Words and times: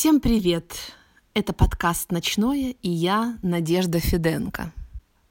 Всем 0.00 0.18
привет! 0.20 0.94
Это 1.34 1.52
подкаст 1.52 2.10
«Ночное» 2.10 2.74
и 2.80 2.88
я, 2.88 3.36
Надежда 3.42 4.00
Феденко. 4.00 4.72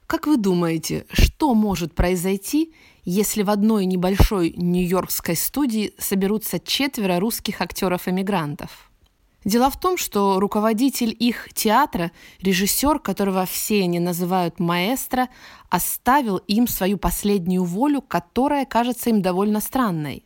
Как 0.06 0.28
вы 0.28 0.36
думаете, 0.36 1.06
что 1.10 1.54
может 1.54 1.96
произойти, 1.96 2.72
если 3.02 3.42
в 3.42 3.50
одной 3.50 3.84
небольшой 3.84 4.54
нью-йоркской 4.56 5.34
студии 5.34 5.92
соберутся 5.98 6.60
четверо 6.60 7.18
русских 7.18 7.60
актеров-эмигрантов? 7.60 8.92
Дело 9.44 9.70
в 9.70 9.80
том, 9.80 9.96
что 9.96 10.38
руководитель 10.38 11.16
их 11.18 11.52
театра, 11.52 12.12
режиссер, 12.40 13.00
которого 13.00 13.46
все 13.46 13.82
они 13.82 13.98
называют 13.98 14.60
маэстро, 14.60 15.30
оставил 15.68 16.36
им 16.36 16.68
свою 16.68 16.96
последнюю 16.96 17.64
волю, 17.64 18.02
которая 18.02 18.66
кажется 18.66 19.10
им 19.10 19.20
довольно 19.20 19.60
странной. 19.60 20.22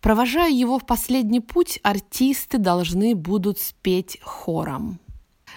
Провожая 0.00 0.50
его 0.50 0.78
в 0.78 0.86
последний 0.86 1.40
путь, 1.40 1.80
артисты 1.82 2.58
должны 2.58 3.14
будут 3.14 3.58
спеть 3.58 4.18
хором. 4.22 5.00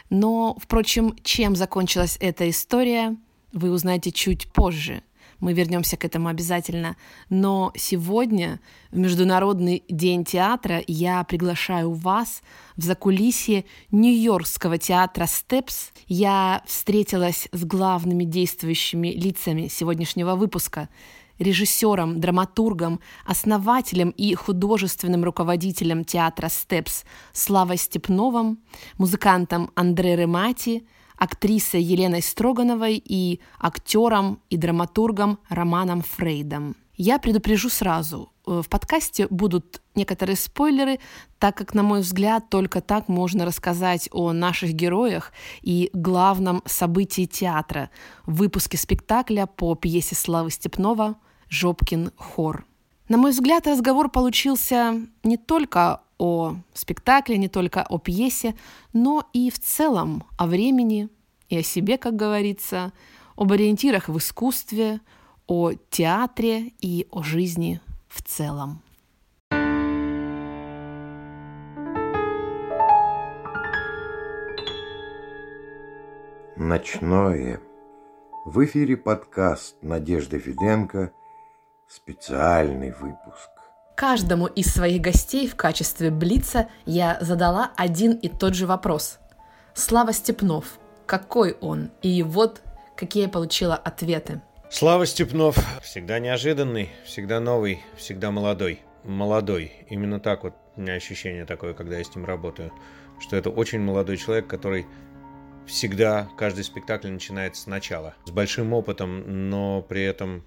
Но, 0.09 0.57
впрочем, 0.59 1.15
чем 1.23 1.55
закончилась 1.55 2.17
эта 2.19 2.49
история, 2.49 3.15
вы 3.53 3.71
узнаете 3.71 4.11
чуть 4.11 4.51
позже. 4.51 5.03
Мы 5.39 5.53
вернемся 5.53 5.97
к 5.97 6.05
этому 6.05 6.27
обязательно. 6.27 6.95
Но 7.29 7.71
сегодня, 7.75 8.59
в 8.91 8.97
Международный 8.97 9.83
день 9.89 10.23
театра, 10.23 10.83
я 10.85 11.23
приглашаю 11.23 11.93
вас 11.93 12.43
в 12.77 12.83
закулисье 12.83 13.65
Нью-Йоркского 13.89 14.77
театра 14.77 15.25
«Степс». 15.25 15.91
Я 16.05 16.61
встретилась 16.67 17.47
с 17.51 17.63
главными 17.63 18.23
действующими 18.23 19.09
лицами 19.09 19.67
сегодняшнего 19.67 20.35
выпуска– 20.35 20.89
режиссером, 21.41 22.19
драматургом, 22.19 22.99
основателем 23.25 24.09
и 24.11 24.35
художественным 24.35 25.23
руководителем 25.23 26.05
театра 26.05 26.49
«Степс» 26.49 27.03
Славой 27.33 27.77
Степновым, 27.77 28.59
музыкантом 28.97 29.71
Андре 29.75 30.15
Ремати, 30.15 30.85
актрисой 31.17 31.81
Еленой 31.81 32.21
Строгановой 32.21 33.01
и 33.03 33.39
актером 33.59 34.39
и 34.49 34.57
драматургом 34.57 35.39
Романом 35.49 36.01
Фрейдом. 36.01 36.75
Я 36.95 37.17
предупрежу 37.19 37.69
сразу, 37.69 38.31
э, 38.45 38.61
в 38.63 38.69
подкасте 38.69 39.27
будут 39.29 39.81
некоторые 39.95 40.35
спойлеры, 40.35 40.99
так 41.39 41.57
как, 41.57 41.73
на 41.73 41.83
мой 41.83 42.01
взгляд, 42.01 42.49
только 42.49 42.81
так 42.81 43.07
можно 43.07 43.45
рассказать 43.45 44.07
о 44.11 44.33
наших 44.33 44.73
героях 44.73 45.31
и 45.61 45.89
главном 45.93 46.61
событии 46.65 47.25
театра– 47.25 47.89
выпуске 48.27 48.77
спектакля 48.77 49.47
по 49.47 49.73
пьесе 49.75 50.15
Славы 50.15 50.51
Степнова– 50.51 51.15
Жопкин 51.51 52.11
хор. 52.15 52.65
На 53.09 53.17
мой 53.17 53.31
взгляд, 53.31 53.67
разговор 53.67 54.09
получился 54.09 55.01
не 55.21 55.35
только 55.35 55.99
о 56.17 56.55
спектакле, 56.73 57.37
не 57.37 57.49
только 57.49 57.83
о 57.83 57.99
пьесе, 57.99 58.55
но 58.93 59.27
и 59.33 59.51
в 59.51 59.59
целом 59.59 60.23
о 60.37 60.47
времени 60.47 61.09
и 61.49 61.57
о 61.57 61.63
себе, 61.63 61.97
как 61.97 62.15
говорится, 62.15 62.93
об 63.35 63.51
ориентирах 63.51 64.07
в 64.07 64.17
искусстве, 64.17 65.01
о 65.45 65.73
театре 65.89 66.71
и 66.79 67.05
о 67.11 67.21
жизни 67.21 67.81
в 68.07 68.23
целом. 68.23 68.81
Ночное. 76.55 77.59
В 78.45 78.63
эфире 78.63 78.95
подкаст 78.95 79.75
Надежды 79.81 80.39
Фиденко– 80.39 81.11
специальный 81.91 82.91
выпуск. 82.91 83.49
Каждому 83.95 84.47
из 84.47 84.73
своих 84.73 85.01
гостей 85.01 85.47
в 85.47 85.55
качестве 85.55 86.09
Блица 86.09 86.69
я 86.85 87.17
задала 87.19 87.71
один 87.75 88.13
и 88.13 88.29
тот 88.29 88.55
же 88.55 88.65
вопрос. 88.65 89.19
Слава 89.73 90.13
Степнов, 90.13 90.79
какой 91.05 91.53
он? 91.59 91.91
И 92.01 92.23
вот 92.23 92.61
какие 92.95 93.23
я 93.23 93.29
получила 93.29 93.75
ответы. 93.75 94.41
Слава 94.69 95.05
Степнов 95.05 95.57
всегда 95.83 96.19
неожиданный, 96.19 96.89
всегда 97.03 97.41
новый, 97.41 97.83
всегда 97.97 98.31
молодой. 98.31 98.81
Молодой. 99.03 99.73
Именно 99.89 100.19
так 100.19 100.43
вот 100.43 100.53
у 100.77 100.81
меня 100.81 100.93
ощущение 100.93 101.45
такое, 101.45 101.73
когда 101.73 101.97
я 101.97 102.03
с 102.03 102.15
ним 102.15 102.25
работаю, 102.25 102.71
что 103.19 103.35
это 103.35 103.49
очень 103.49 103.81
молодой 103.81 104.15
человек, 104.15 104.47
который 104.47 104.87
всегда 105.65 106.29
каждый 106.37 106.63
спектакль 106.63 107.09
начинается 107.09 107.63
сначала. 107.63 108.15
С 108.25 108.31
большим 108.31 108.71
опытом, 108.71 109.49
но 109.49 109.81
при 109.81 110.03
этом 110.03 110.45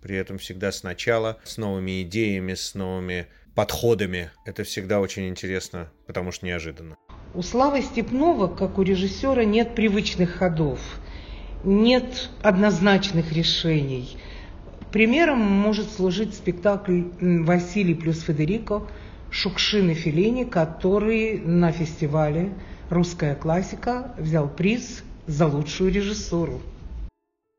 при 0.00 0.16
этом 0.16 0.38
всегда 0.38 0.72
сначала, 0.72 1.38
с 1.44 1.56
новыми 1.56 2.02
идеями, 2.02 2.54
с 2.54 2.74
новыми 2.74 3.26
подходами. 3.54 4.30
Это 4.44 4.64
всегда 4.64 5.00
очень 5.00 5.28
интересно, 5.28 5.90
потому 6.06 6.32
что 6.32 6.46
неожиданно. 6.46 6.96
У 7.34 7.42
Славы 7.42 7.82
Степнова, 7.82 8.48
как 8.48 8.78
у 8.78 8.82
режиссера, 8.82 9.44
нет 9.44 9.74
привычных 9.74 10.30
ходов, 10.30 10.80
нет 11.64 12.30
однозначных 12.42 13.32
решений. 13.32 14.16
Примером 14.92 15.38
может 15.38 15.90
служить 15.92 16.34
спектакль 16.34 17.02
«Василий 17.20 17.94
плюс 17.94 18.22
Федерико» 18.22 18.88
Шукшин 19.30 19.90
и 19.90 19.94
Феллини, 19.94 20.42
который 20.44 21.38
на 21.38 21.70
фестивале 21.70 22.52
«Русская 22.88 23.36
классика» 23.36 24.12
взял 24.18 24.48
приз 24.48 25.04
за 25.28 25.46
лучшую 25.46 25.92
режиссуру. 25.92 26.60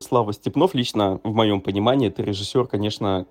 Слава 0.02 0.32
Степнов 0.32 0.74
лично, 0.74 1.20
в 1.22 1.32
моем 1.32 1.60
понимании, 1.60 2.08
это 2.08 2.22
режиссер, 2.22 2.66
конечно, 2.66 3.26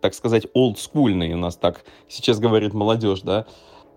так 0.00 0.14
сказать, 0.14 0.46
олдскульный. 0.54 1.34
У 1.34 1.36
нас 1.36 1.56
так 1.56 1.84
сейчас 2.08 2.40
говорит 2.40 2.74
молодежь, 2.74 3.20
да. 3.20 3.46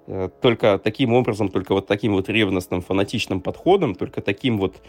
Э, 0.05 0.29
только 0.41 0.79
таким 0.79 1.13
образом, 1.13 1.49
только 1.49 1.73
вот 1.73 1.87
таким 1.87 2.13
вот 2.13 2.29
ревностным, 2.29 2.81
фанатичным 2.81 3.41
подходом, 3.41 3.95
только 3.95 4.21
таким 4.21 4.57
вот 4.57 4.81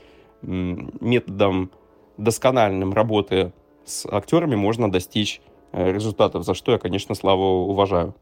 методом 0.43 1.71
доскональным 2.17 2.93
работы 2.93 3.53
с 3.85 4.07
актерами 4.07 4.55
можно 4.55 4.91
достичь 4.91 5.41
э, 5.73 5.93
результатов, 5.93 6.45
за 6.45 6.55
что 6.55 6.73
я, 6.73 6.79
конечно, 6.79 7.15
Славу 7.15 7.69
уважаю. 7.69 8.15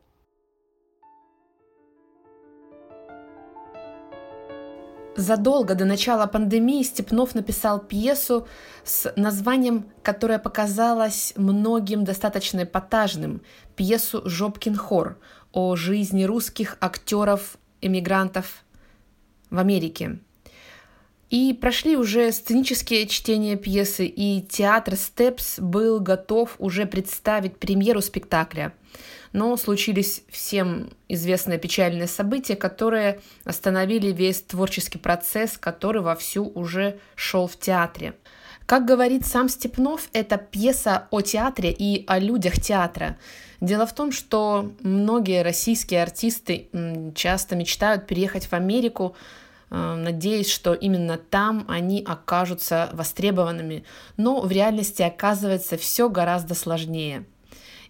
Задолго 5.16 5.74
до 5.74 5.86
начала 5.86 6.26
пандемии 6.26 6.82
Степнов 6.82 7.34
написал 7.34 7.80
пьесу 7.80 8.46
с 8.84 9.10
названием, 9.16 9.86
которое 10.02 10.38
показалось 10.38 11.32
многим 11.36 12.04
достаточно 12.04 12.64
эпатажным, 12.64 13.40
пьесу 13.76 14.20
«Жопкин 14.26 14.76
хор» 14.76 15.18
о 15.52 15.74
жизни 15.74 16.24
русских 16.24 16.76
актеров-эмигрантов 16.82 18.62
в 19.48 19.58
Америке. 19.58 20.20
И 21.30 21.52
прошли 21.52 21.96
уже 21.96 22.30
сценические 22.30 23.06
чтения 23.06 23.56
пьесы, 23.56 24.06
и 24.06 24.42
театр 24.42 24.96
«Степс» 24.96 25.58
был 25.58 26.00
готов 26.00 26.54
уже 26.58 26.86
представить 26.86 27.58
премьеру 27.58 28.00
спектакля– 28.00 28.72
но 29.36 29.54
случились 29.58 30.22
всем 30.30 30.88
известные 31.08 31.58
печальные 31.58 32.06
события, 32.06 32.56
которые 32.56 33.20
остановили 33.44 34.10
весь 34.10 34.40
творческий 34.40 34.96
процесс, 34.96 35.58
который 35.58 36.00
вовсю 36.00 36.50
уже 36.54 36.98
шел 37.14 37.46
в 37.46 37.58
театре. 37.58 38.14
Как 38.64 38.86
говорит 38.86 39.26
сам 39.26 39.50
Степнов, 39.50 40.08
это 40.14 40.38
пьеса 40.38 41.06
о 41.10 41.20
театре 41.20 41.70
и 41.70 42.04
о 42.06 42.18
людях 42.18 42.54
театра. 42.54 43.18
Дело 43.60 43.86
в 43.86 43.94
том, 43.94 44.10
что 44.10 44.72
многие 44.80 45.42
российские 45.42 46.02
артисты 46.02 46.68
часто 47.14 47.56
мечтают 47.56 48.06
переехать 48.06 48.46
в 48.46 48.54
Америку, 48.54 49.16
надеясь, 49.70 50.50
что 50.50 50.74
именно 50.74 51.18
там 51.18 51.64
они 51.68 52.02
окажутся 52.06 52.90
востребованными. 52.92 53.84
Но 54.16 54.40
в 54.40 54.50
реальности 54.50 55.02
оказывается 55.02 55.76
все 55.76 56.08
гораздо 56.08 56.54
сложнее– 56.54 57.24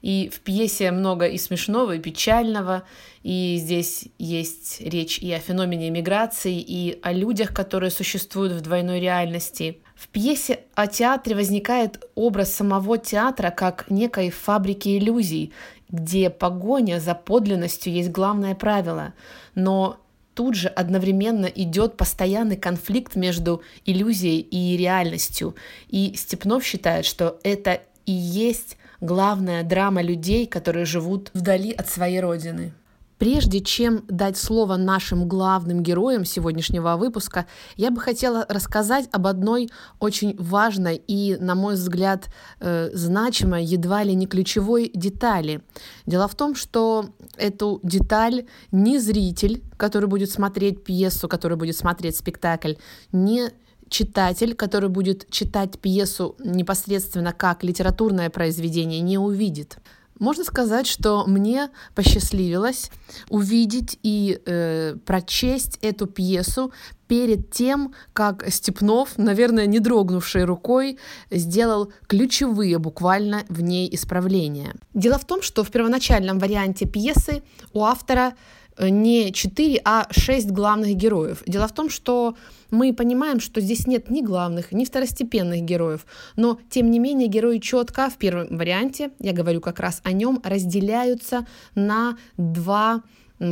и 0.06 0.30
в 0.32 0.38
пьесе 0.40 0.92
много 0.92 1.26
и 1.26 1.36
смешного, 1.36 1.96
и 1.96 1.98
печального, 1.98 2.84
и 3.24 3.56
здесь 3.60 4.04
есть 4.18 4.80
речь 4.80 5.18
и 5.18 5.32
о 5.32 5.40
феномене 5.40 5.90
миграции, 5.90 6.60
и 6.60 7.00
о 7.02 7.12
людях, 7.12 7.52
которые 7.52 7.90
существуют 7.90 8.52
в 8.52 8.60
двойной 8.60 9.00
реальности. 9.00 9.80
В 9.96 10.06
пьесе 10.06 10.60
о 10.74 10.86
театре 10.86 11.34
возникает 11.34 12.04
образ 12.14 12.54
самого 12.54 12.98
театра 12.98 13.50
как 13.50 13.90
некой 13.90 14.30
фабрики 14.30 14.96
иллюзий, 14.96 15.52
где 15.88 16.30
погоня 16.30 17.00
за 17.00 17.14
подлинностью 17.14 17.92
есть 17.92 18.10
главное 18.10 18.54
правило. 18.54 19.14
Но 19.56 19.98
тут 20.36 20.54
же 20.54 20.68
одновременно 20.68 21.46
идет 21.46 21.96
постоянный 21.96 22.56
конфликт 22.56 23.16
между 23.16 23.62
иллюзией 23.86 24.40
и 24.40 24.76
реальностью. 24.76 25.56
И 25.88 26.12
Степнов 26.14 26.62
считает, 26.62 27.06
что 27.06 27.40
это 27.42 27.80
и 28.04 28.12
есть 28.12 28.76
главная 29.00 29.62
драма 29.62 30.02
людей, 30.02 30.46
которые 30.46 30.84
живут 30.84 31.30
вдали 31.32 31.72
от 31.72 31.88
своей 31.88 32.20
родины. 32.20 32.74
Прежде 33.18 33.60
чем 33.60 34.04
дать 34.08 34.36
слово 34.36 34.76
нашим 34.76 35.26
главным 35.26 35.82
героям 35.82 36.24
сегодняшнего 36.24 36.96
выпуска, 36.96 37.46
я 37.76 37.90
бы 37.90 38.00
хотела 38.00 38.44
рассказать 38.48 39.08
об 39.10 39.26
одной 39.26 39.70
очень 40.00 40.36
важной 40.38 40.96
и, 40.96 41.36
на 41.40 41.54
мой 41.54 41.74
взгляд, 41.74 42.28
э, 42.60 42.90
значимой, 42.92 43.64
едва 43.64 44.02
ли 44.02 44.14
не 44.14 44.26
ключевой 44.26 44.90
детали. 44.94 45.62
Дело 46.04 46.28
в 46.28 46.34
том, 46.34 46.54
что 46.54 47.06
эту 47.36 47.80
деталь 47.82 48.46
ни 48.70 48.98
зритель, 48.98 49.62
который 49.78 50.08
будет 50.08 50.30
смотреть 50.30 50.84
пьесу, 50.84 51.26
который 51.26 51.56
будет 51.56 51.76
смотреть 51.76 52.16
спектакль, 52.16 52.74
не 53.12 53.50
читатель, 53.88 54.54
который 54.54 54.88
будет 54.88 55.30
читать 55.30 55.78
пьесу 55.78 56.36
непосредственно 56.38 57.32
как 57.32 57.64
литературное 57.64 58.30
произведение, 58.30 59.00
не 59.00 59.16
увидит. 59.16 59.78
Можно 60.18 60.44
сказать, 60.44 60.86
что 60.86 61.24
мне 61.26 61.70
посчастливилось 61.94 62.90
увидеть 63.28 63.98
и 64.02 64.40
э, 64.44 64.96
прочесть 65.04 65.78
эту 65.82 66.06
пьесу 66.06 66.72
перед 67.06 67.50
тем, 67.50 67.94
как 68.12 68.48
Степнов, 68.50 69.16
наверное, 69.16 69.66
не 69.66 69.78
дрогнувшей 69.78 70.44
рукой, 70.44 70.98
сделал 71.30 71.92
ключевые 72.06 72.78
буквально 72.78 73.44
в 73.48 73.60
ней 73.62 73.88
исправления. 73.94 74.74
Дело 74.94 75.18
в 75.18 75.24
том, 75.24 75.42
что 75.42 75.62
в 75.62 75.70
первоначальном 75.70 76.38
варианте 76.38 76.86
пьесы 76.86 77.42
у 77.72 77.84
автора 77.84 78.34
не 78.78 79.32
4, 79.32 79.80
а 79.84 80.06
6 80.10 80.50
главных 80.50 80.94
героев. 80.94 81.42
Дело 81.46 81.66
в 81.68 81.72
том, 81.72 81.90
что 81.90 82.36
мы 82.70 82.92
понимаем, 82.92 83.40
что 83.40 83.60
здесь 83.60 83.86
нет 83.86 84.10
ни 84.10 84.22
главных, 84.22 84.72
ни 84.72 84.84
второстепенных 84.84 85.62
героев, 85.62 86.04
но 86.36 86.58
тем 86.68 86.90
не 86.90 86.98
менее 86.98 87.28
герои 87.28 87.58
четко 87.58 88.10
в 88.10 88.16
первом 88.16 88.56
варианте, 88.56 89.10
я 89.18 89.32
говорю 89.32 89.60
как 89.60 89.80
раз 89.80 90.00
о 90.04 90.12
нем, 90.12 90.40
разделяются 90.44 91.46
на 91.74 92.16
два 92.36 93.02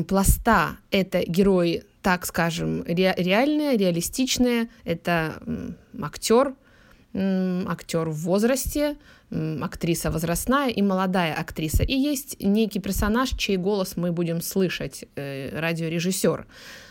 пласта. 0.09 0.79
Это 0.91 1.23
герои, 1.27 1.85
так 2.03 2.27
скажем, 2.27 2.83
ре- 2.87 3.15
реальные, 3.17 3.77
реалистичные, 3.77 4.69
это 4.85 5.43
актер, 6.01 6.55
актер 7.15 8.09
в 8.09 8.17
возрасте, 8.23 8.97
актриса 9.63 10.11
возрастная 10.11 10.71
и 10.71 10.83
молодая 10.83 11.35
актриса. 11.35 11.83
И 11.83 11.95
есть 11.95 12.37
некий 12.41 12.81
персонаж, 12.81 13.31
чей 13.31 13.57
голос 13.57 13.97
мы 13.97 14.13
будем 14.13 14.41
слышать, 14.41 15.05
э, 15.17 15.59
радиорежиссер. 15.59 16.47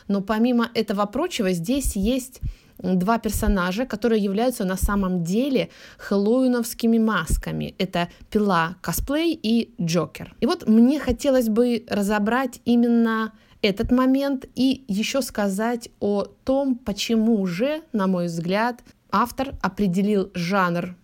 Но 0.08 0.22
помимо 0.22 0.70
этого 0.74 1.06
прочего, 1.06 1.52
здесь 1.54 1.96
есть 1.96 2.42
два 2.80 3.18
персонажа, 3.18 3.86
которые 3.86 4.22
являются 4.24 4.66
на 4.66 4.78
самом 4.78 5.24
деле 5.24 5.70
хэллоуиновскими 5.98 7.00
масками. 7.00 7.76
Это 7.78 8.10
Пила 8.30 8.76
косплей 8.82 9.40
и 9.42 9.74
Джокер. 9.82 10.36
И 10.42 10.46
вот 10.46 10.68
мне 10.68 11.00
хотелось 11.00 11.50
бы 11.50 11.86
разобрать 11.90 12.60
именно 12.66 13.32
этот 13.62 13.92
момент 13.92 14.46
и 14.56 14.84
еще 14.88 15.22
сказать 15.22 15.90
о 16.00 16.26
том, 16.44 16.76
почему 16.76 17.46
же, 17.46 17.82
на 17.94 18.08
мой 18.08 18.26
взгляд, 18.26 18.84
автор 19.12 19.54
определил 19.62 20.32
жанр 20.34 20.96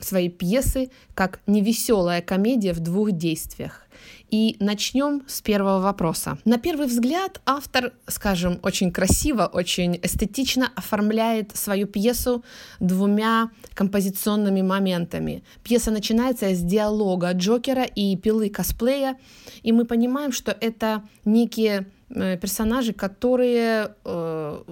своей 0.00 0.28
пьесы 0.28 0.90
как 1.14 1.40
невеселая 1.46 2.22
комедия 2.22 2.72
в 2.72 2.80
двух 2.80 3.12
действиях. 3.12 3.82
И 4.28 4.56
начнем 4.58 5.22
с 5.28 5.40
первого 5.40 5.80
вопроса. 5.80 6.38
На 6.44 6.58
первый 6.58 6.88
взгляд 6.88 7.40
автор, 7.46 7.92
скажем, 8.08 8.58
очень 8.62 8.90
красиво, 8.90 9.46
очень 9.46 9.98
эстетично 10.02 10.70
оформляет 10.74 11.56
свою 11.56 11.86
пьесу 11.86 12.44
двумя 12.80 13.50
композиционными 13.74 14.62
моментами. 14.62 15.44
Пьеса 15.62 15.92
начинается 15.92 16.54
с 16.54 16.60
диалога 16.60 17.32
Джокера 17.32 17.84
и 17.84 18.16
пилы 18.16 18.50
косплея, 18.50 19.16
и 19.62 19.72
мы 19.72 19.84
понимаем, 19.84 20.32
что 20.32 20.50
это 20.60 21.04
некие 21.24 21.86
Э, 22.08 22.36
персонажи, 22.36 22.92
которые 22.92 23.94
э, 24.04 24.62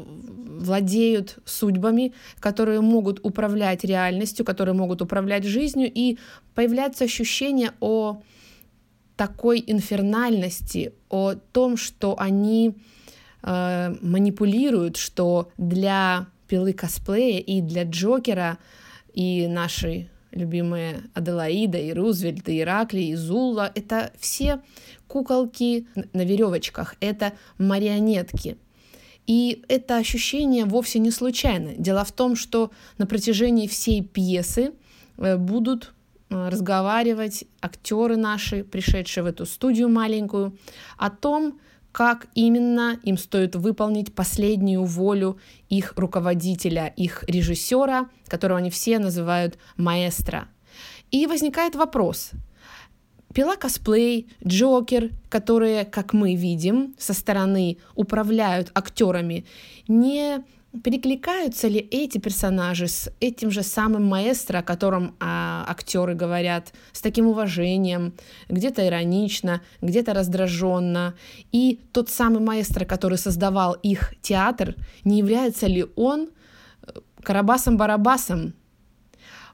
владеют 0.65 1.39
судьбами, 1.45 2.13
которые 2.41 2.81
могут 2.81 3.21
управлять 3.23 3.85
реальностью, 3.85 4.45
которые 4.45 4.75
могут 4.75 5.03
управлять 5.03 5.45
жизнью, 5.45 5.91
и 5.95 6.19
появляется 6.55 7.05
ощущение 7.05 7.73
о 7.81 8.21
такой 9.17 9.63
инфернальности, 9.67 10.93
о 11.09 11.35
том, 11.35 11.77
что 11.77 12.17
они 12.19 12.75
э, 13.43 13.95
манипулируют, 14.01 14.97
что 14.97 15.51
для 15.57 16.27
пилы 16.49 16.73
косплея 16.73 17.41
и 17.41 17.61
для 17.61 17.85
Джокера 17.85 18.59
и 19.13 19.47
нашей 19.47 20.11
любимые 20.33 21.05
Аделаида, 21.15 21.79
и 21.79 21.93
Рузвельт, 21.93 22.49
и 22.49 22.61
Иракли, 22.61 23.03
и 23.03 23.15
Зулла. 23.15 23.71
Это 23.75 24.13
все 24.19 24.61
куколки 25.07 25.87
на 26.13 26.25
веревочках, 26.25 26.97
это 27.01 27.33
марионетки. 27.59 28.57
И 29.27 29.65
это 29.69 29.97
ощущение 29.97 30.65
вовсе 30.65 30.99
не 30.99 31.11
случайно. 31.11 31.73
Дело 31.77 32.05
в 32.05 32.13
том, 32.13 32.37
что 32.37 32.71
на 32.99 33.07
протяжении 33.07 33.67
всей 33.67 34.03
пьесы 34.03 34.73
э, 35.17 35.37
будут 35.37 35.95
э, 36.29 36.49
разговаривать 36.49 37.45
актеры 37.61 38.17
наши, 38.17 38.65
пришедшие 38.65 39.25
в 39.25 39.27
эту 39.27 39.47
студию 39.47 39.89
маленькую, 39.89 40.59
о 40.99 41.11
том, 41.11 41.59
как 41.95 42.27
именно 42.35 42.99
им 43.05 43.17
стоит 43.17 43.55
выполнить 43.55 44.15
последнюю 44.15 44.83
волю 44.83 45.39
их 45.69 45.95
руководителя, 45.97 46.93
их 46.97 47.23
режиссера, 47.29 48.11
которого 48.27 48.59
они 48.59 48.71
все 48.71 48.99
называют 48.99 49.59
маэстро. 49.77 50.49
И 51.13 51.27
возникает 51.27 51.77
вопрос, 51.77 52.33
Пила 53.35 53.57
косплей, 53.57 54.29
Джокер, 54.47 55.11
которые, 55.29 55.85
как 55.85 56.13
мы 56.13 56.37
видим, 56.37 56.95
со 56.99 57.13
стороны 57.13 57.79
управляют 57.97 58.71
актерами, 58.75 59.45
не 59.89 60.45
перекликаются 60.85 61.67
ли 61.67 61.79
эти 61.79 62.19
персонажи 62.19 62.87
с 62.87 63.11
этим 63.19 63.51
же 63.51 63.65
самым 63.65 64.05
маэстро, 64.05 64.59
о 64.59 64.63
котором 64.63 65.17
а, 65.19 65.65
актеры 65.69 66.15
говорят, 66.15 66.73
с 66.93 67.01
таким 67.01 67.27
уважением, 67.27 68.15
где-то 68.49 68.87
иронично, 68.87 69.63
где-то 69.81 70.15
раздраженно. 70.15 71.15
И 71.51 71.81
тот 71.93 72.11
самый 72.11 72.41
маэстро, 72.41 72.85
который 72.85 73.19
создавал 73.19 73.73
их 73.73 74.15
театр, 74.23 74.77
не 75.03 75.19
является 75.19 75.67
ли 75.67 75.87
он 75.97 76.29
э, 76.83 76.93
Карабасом-Барабасом, 77.23 78.53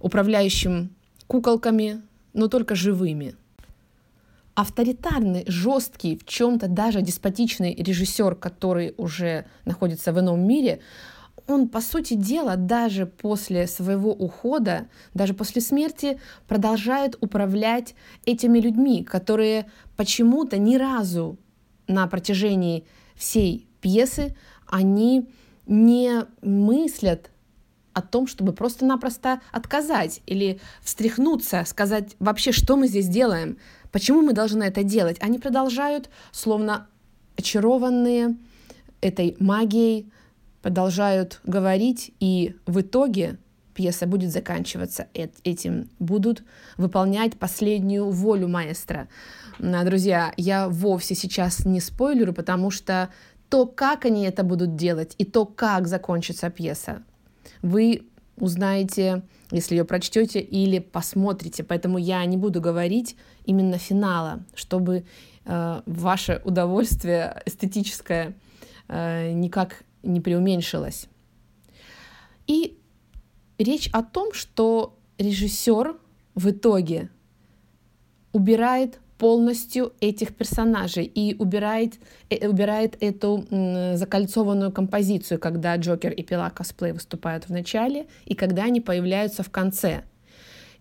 управляющим 0.01 0.91
куколками, 1.27 2.03
но 2.35 2.49
только 2.49 2.75
живыми? 2.75 3.37
Авторитарный, 4.61 5.45
жесткий, 5.47 6.19
в 6.19 6.27
чем-то 6.27 6.69
даже 6.69 7.01
деспотичный 7.01 7.75
режиссер, 7.75 8.35
который 8.35 8.93
уже 8.99 9.47
находится 9.65 10.13
в 10.13 10.21
ином 10.21 10.47
мире, 10.47 10.81
он, 11.47 11.67
по 11.67 11.81
сути 11.81 12.13
дела, 12.13 12.57
даже 12.57 13.07
после 13.07 13.67
своего 13.67 14.13
ухода, 14.13 14.89
даже 15.15 15.33
после 15.33 15.63
смерти, 15.63 16.21
продолжает 16.47 17.17
управлять 17.23 17.95
этими 18.27 18.59
людьми, 18.61 19.03
которые 19.03 19.71
почему-то 19.97 20.59
ни 20.59 20.77
разу 20.77 21.39
на 21.89 22.07
протяжении 22.07 22.85
всей 23.17 23.67
пьесы 23.81 24.37
они 24.67 25.27
не 25.67 26.27
мыслят 26.43 27.31
о 27.95 28.03
том, 28.03 28.27
чтобы 28.27 28.53
просто-напросто 28.53 29.41
отказать 29.53 30.21
или 30.27 30.61
встряхнуться, 30.83 31.65
сказать 31.67 32.15
вообще, 32.19 32.53
что 32.53 32.77
мы 32.77 32.87
здесь 32.87 33.09
делаем, 33.09 33.57
Почему 33.93 34.23
мы 34.23 34.33
должны 34.33 34.65
это 34.65 34.83
делать? 34.83 35.17
Они 35.21 35.39
продолжают, 35.39 36.11
словно 36.33 36.87
очарованные 37.37 38.37
этой 39.01 39.37
магией, 39.41 40.11
продолжают 40.63 41.41
говорить, 41.45 42.13
и 42.21 42.57
в 42.67 42.81
итоге 42.81 43.39
пьеса 43.75 44.07
будет 44.07 44.31
заканчиваться 44.31 45.09
этим, 45.15 45.89
будут 45.99 46.43
выполнять 46.77 47.39
последнюю 47.39 48.11
волю 48.11 48.49
маэстро. 48.49 49.09
Друзья, 49.59 50.33
я 50.37 50.69
вовсе 50.69 51.15
сейчас 51.15 51.65
не 51.65 51.81
спойлерю, 51.81 52.35
потому 52.35 52.71
что 52.71 53.09
то, 53.49 53.67
как 53.67 54.05
они 54.05 54.25
это 54.25 54.43
будут 54.43 54.77
делать, 54.77 55.15
и 55.19 55.25
то, 55.25 55.47
как 55.47 55.89
закончится 55.89 56.51
пьеса, 56.51 57.03
вы 57.63 58.07
узнаете, 58.37 59.23
если 59.51 59.77
ее 59.77 59.85
прочтете 59.85 60.41
или 60.41 60.79
посмотрите. 60.79 61.65
Поэтому 61.65 61.99
я 61.99 62.25
не 62.25 62.37
буду 62.37 62.61
говорить 62.61 63.17
именно 63.45 63.79
финала, 63.79 64.45
чтобы 64.55 65.05
э, 65.45 65.83
ваше 65.87 66.41
удовольствие 66.45 67.43
эстетическое 67.47 68.37
э, 68.89 69.33
никак 69.33 69.85
не 70.03 70.21
преуменьшилось. 70.21 71.09
И 72.47 72.79
речь 73.59 73.89
о 73.93 74.03
том, 74.03 74.33
что 74.33 74.99
режиссер 75.19 75.97
в 76.35 76.51
итоге 76.51 77.11
убирает 78.33 79.01
полностью 79.21 79.93
этих 80.01 80.35
персонажей 80.35 81.05
и 81.05 81.37
убирает, 81.39 81.99
э, 82.31 82.49
убирает 82.49 82.97
эту 83.03 83.45
закольцованную 83.95 84.73
композицию, 84.73 85.39
когда 85.39 85.77
Джокер 85.77 86.13
и 86.13 86.23
Пила 86.23 86.51
косплей 86.51 86.93
выступают 86.93 87.45
в 87.45 87.51
начале 87.51 88.07
и 88.25 88.35
когда 88.35 88.65
они 88.65 88.81
появляются 88.81 89.43
в 89.43 89.51
конце. 89.51 90.05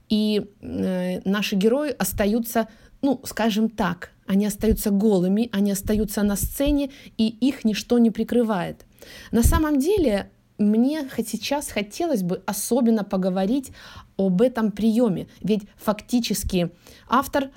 И 0.08 0.42
э, 0.62 1.20
наши 1.30 1.56
герои 1.58 1.94
остаются, 2.00 2.68
ну, 3.02 3.22
скажем 3.26 3.70
так, 3.70 4.12
они 4.26 4.46
остаются 4.46 4.90
голыми, 4.90 5.50
они 5.52 5.72
остаются 5.72 6.24
на 6.24 6.38
сцене, 6.38 6.92
и 7.18 7.28
их 7.28 7.66
ничто 7.66 8.00
не 8.00 8.10
прикрывает. 8.10 8.86
На 9.32 9.44
самом 9.44 9.80
деле, 9.80 10.30
мне 10.60 11.10
сейчас 11.26 11.70
хотелось 11.70 12.22
бы 12.22 12.42
особенно 12.46 13.04
поговорить 13.04 13.72
об 14.18 14.42
этом 14.42 14.72
приеме, 14.72 15.28
ведь 15.42 15.64
фактически 15.78 16.70
автор 17.08 17.50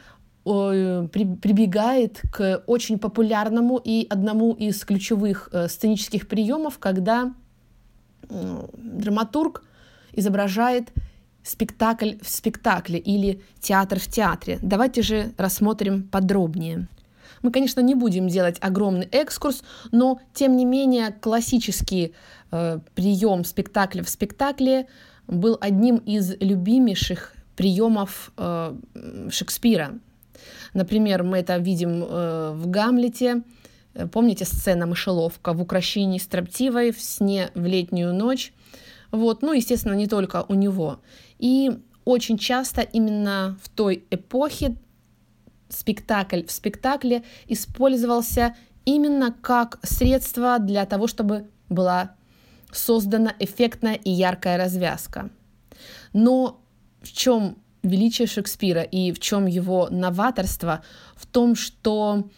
прибегает 0.44 2.20
к 2.32 2.62
очень 2.66 2.98
популярному 2.98 3.80
и 3.82 4.06
одному 4.10 4.52
из 4.54 4.84
ключевых 4.84 5.48
э, 5.52 5.68
сценических 5.68 6.26
приемов, 6.26 6.78
когда 6.78 7.32
драматург 8.28 9.64
изображает 10.12 10.92
спектакль 11.42 12.14
в 12.22 12.28
спектакле 12.28 12.98
или 12.98 13.42
театр 13.60 13.98
в 13.98 14.06
театре. 14.06 14.58
Давайте 14.62 15.02
же 15.02 15.32
рассмотрим 15.36 16.04
подробнее. 16.04 16.88
Мы, 17.42 17.50
конечно, 17.50 17.80
не 17.80 17.94
будем 17.94 18.28
делать 18.28 18.56
огромный 18.60 19.08
экскурс, 19.10 19.64
но, 19.90 20.20
тем 20.32 20.56
не 20.56 20.64
менее, 20.64 21.10
классический 21.10 22.14
э, 22.52 22.78
прием 22.94 23.44
спектакля 23.44 24.02
в 24.04 24.08
спектакле 24.08 24.86
был 25.26 25.58
одним 25.60 25.96
из 25.96 26.36
любимейших 26.40 27.34
приемов 27.56 28.32
э, 28.36 28.76
Шекспира. 29.30 29.98
Например, 30.74 31.22
мы 31.22 31.38
это 31.38 31.56
видим 31.58 32.04
э, 32.04 32.52
в 32.54 32.68
«Гамлете», 32.68 33.42
Помните 34.10 34.46
сцена 34.46 34.86
мышеловка 34.86 35.52
в 35.52 35.60
украшении 35.60 36.18
строптивой 36.18 36.92
в 36.92 37.00
сне 37.00 37.50
в 37.54 37.66
летнюю 37.66 38.14
ночь? 38.14 38.52
Вот, 39.10 39.42
ну, 39.42 39.52
естественно, 39.52 39.92
не 39.92 40.06
только 40.06 40.46
у 40.48 40.54
него. 40.54 41.00
И 41.38 41.70
очень 42.04 42.38
часто 42.38 42.80
именно 42.80 43.58
в 43.62 43.68
той 43.68 44.04
эпохе 44.10 44.76
спектакль 45.68 46.44
в 46.44 46.52
спектакле 46.52 47.22
использовался 47.48 48.56
именно 48.84 49.32
как 49.32 49.78
средство 49.82 50.58
для 50.58 50.86
того, 50.86 51.06
чтобы 51.06 51.48
была 51.68 52.14
создана 52.72 53.34
эффектная 53.38 53.94
и 53.94 54.10
яркая 54.10 54.56
развязка. 54.56 55.30
Но 56.14 56.62
в 57.02 57.12
чем 57.12 57.58
величие 57.82 58.26
Шекспира 58.26 58.82
и 58.82 59.12
в 59.12 59.20
чем 59.20 59.46
его 59.46 59.88
новаторство? 59.90 60.82
В 61.16 61.26
том, 61.26 61.54
что 61.54 62.28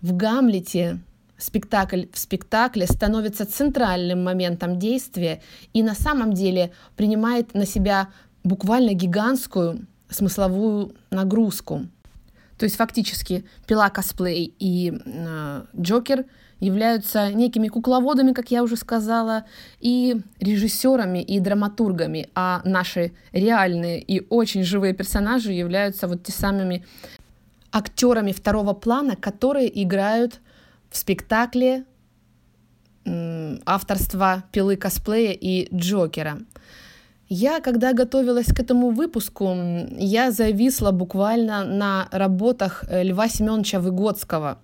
в 0.00 0.14
Гамлете 0.16 1.00
спектакль 1.38 2.04
в 2.12 2.18
спектакле 2.18 2.86
становится 2.86 3.44
центральным 3.44 4.22
моментом 4.22 4.78
действия 4.78 5.42
и 5.72 5.82
на 5.82 5.94
самом 5.94 6.32
деле 6.32 6.72
принимает 6.96 7.54
на 7.54 7.66
себя 7.66 8.08
буквально 8.44 8.94
гигантскую 8.94 9.86
смысловую 10.08 10.94
нагрузку. 11.10 11.86
То 12.58 12.64
есть 12.64 12.76
фактически 12.76 13.44
пила 13.66 13.90
косплей 13.90 14.54
и 14.58 14.92
э, 15.04 15.64
Джокер 15.76 16.24
являются 16.60 17.32
некими 17.32 17.68
кукловодами, 17.68 18.32
как 18.32 18.50
я 18.50 18.62
уже 18.62 18.76
сказала, 18.76 19.44
и 19.80 20.20
режиссерами, 20.40 21.22
и 21.22 21.40
драматургами, 21.40 22.28
а 22.34 22.62
наши 22.64 23.12
реальные 23.32 24.00
и 24.00 24.26
очень 24.28 24.62
живые 24.62 24.94
персонажи 24.94 25.52
являются 25.52 26.08
вот 26.08 26.22
те 26.24 26.32
самыми 26.32 26.84
актерами 27.72 28.32
второго 28.32 28.72
плана, 28.72 29.16
которые 29.16 29.82
играют 29.82 30.40
в 30.90 30.96
спектакле 30.96 31.84
авторства 33.66 34.44
пилы 34.52 34.76
косплея 34.76 35.32
и 35.32 35.68
Джокера. 35.74 36.38
Я, 37.28 37.60
когда 37.60 37.92
готовилась 37.92 38.46
к 38.46 38.60
этому 38.60 38.90
выпуску, 38.90 39.56
я 39.98 40.30
зависла 40.30 40.90
буквально 40.90 41.64
на 41.64 42.08
работах 42.12 42.84
э, 42.88 43.02
Льва 43.02 43.28
Семеновича 43.28 43.80
Выгодского, 43.80 44.58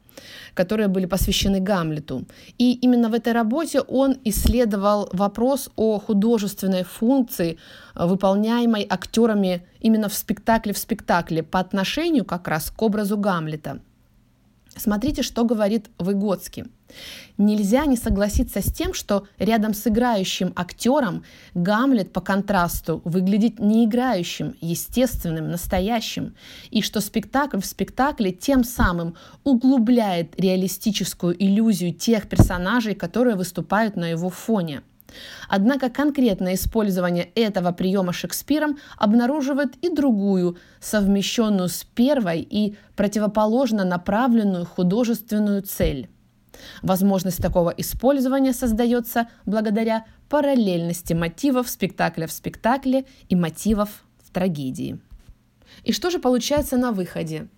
которые 0.54 0.88
были 0.88 1.06
посвящены 1.06 1.60
Гамлету. 1.60 2.24
И 2.58 2.74
именно 2.74 3.08
в 3.08 3.14
этой 3.14 3.32
работе 3.32 3.80
он 3.80 4.16
исследовал 4.24 5.08
вопрос 5.12 5.70
о 5.76 5.98
художественной 5.98 6.84
функции, 6.84 7.58
э, 7.94 8.06
выполняемой 8.06 8.86
актерами 8.88 9.66
именно 9.80 10.08
в 10.08 10.14
спектакле 10.14 10.72
в 10.72 10.78
спектакле 10.78 11.42
по 11.42 11.58
отношению 11.58 12.24
как 12.24 12.48
раз 12.48 12.70
к 12.70 12.82
образу 12.82 13.16
Гамлета– 13.16 13.80
Смотрите, 14.76 15.22
что 15.22 15.44
говорит 15.44 15.90
Выгодский. 15.98 16.64
Нельзя 17.38 17.86
не 17.86 17.96
согласиться 17.96 18.60
с 18.60 18.72
тем, 18.72 18.94
что 18.94 19.26
рядом 19.38 19.74
с 19.74 19.86
играющим 19.86 20.52
актером 20.56 21.24
Гамлет 21.54 22.12
по 22.12 22.20
контрасту 22.20 23.00
выглядит 23.04 23.58
не 23.58 23.84
играющим, 23.84 24.54
естественным, 24.60 25.50
настоящим, 25.50 26.34
и 26.70 26.82
что 26.82 27.00
спектакль 27.00 27.60
в 27.60 27.66
спектакле 27.66 28.32
тем 28.32 28.64
самым 28.64 29.14
углубляет 29.44 30.38
реалистическую 30.38 31.40
иллюзию 31.42 31.94
тех 31.94 32.28
персонажей, 32.28 32.94
которые 32.94 33.36
выступают 33.36 33.96
на 33.96 34.10
его 34.10 34.30
фоне– 34.30 34.82
Однако 35.48 35.90
конкретное 35.90 36.54
использование 36.54 37.24
этого 37.34 37.72
приема 37.72 38.12
Шекспиром 38.12 38.78
обнаруживает 38.96 39.76
и 39.82 39.88
другую, 39.88 40.56
совмещенную 40.80 41.68
с 41.68 41.84
первой 41.84 42.40
и 42.40 42.76
противоположно 42.96 43.84
направленную 43.84 44.64
художественную 44.64 45.62
цель. 45.62 46.08
Возможность 46.82 47.42
такого 47.42 47.70
использования 47.70 48.52
создается 48.52 49.28
благодаря 49.46 50.04
параллельности 50.28 51.12
мотивов 51.12 51.68
спектакля 51.68 52.26
в 52.26 52.32
спектакле 52.32 53.06
и 53.28 53.36
мотивов 53.36 54.04
в 54.22 54.30
трагедии. 54.30 55.00
И 55.84 55.92
что 55.92 56.10
же 56.10 56.18
получается 56.18 56.76
на 56.76 56.92
выходе? 56.92 57.48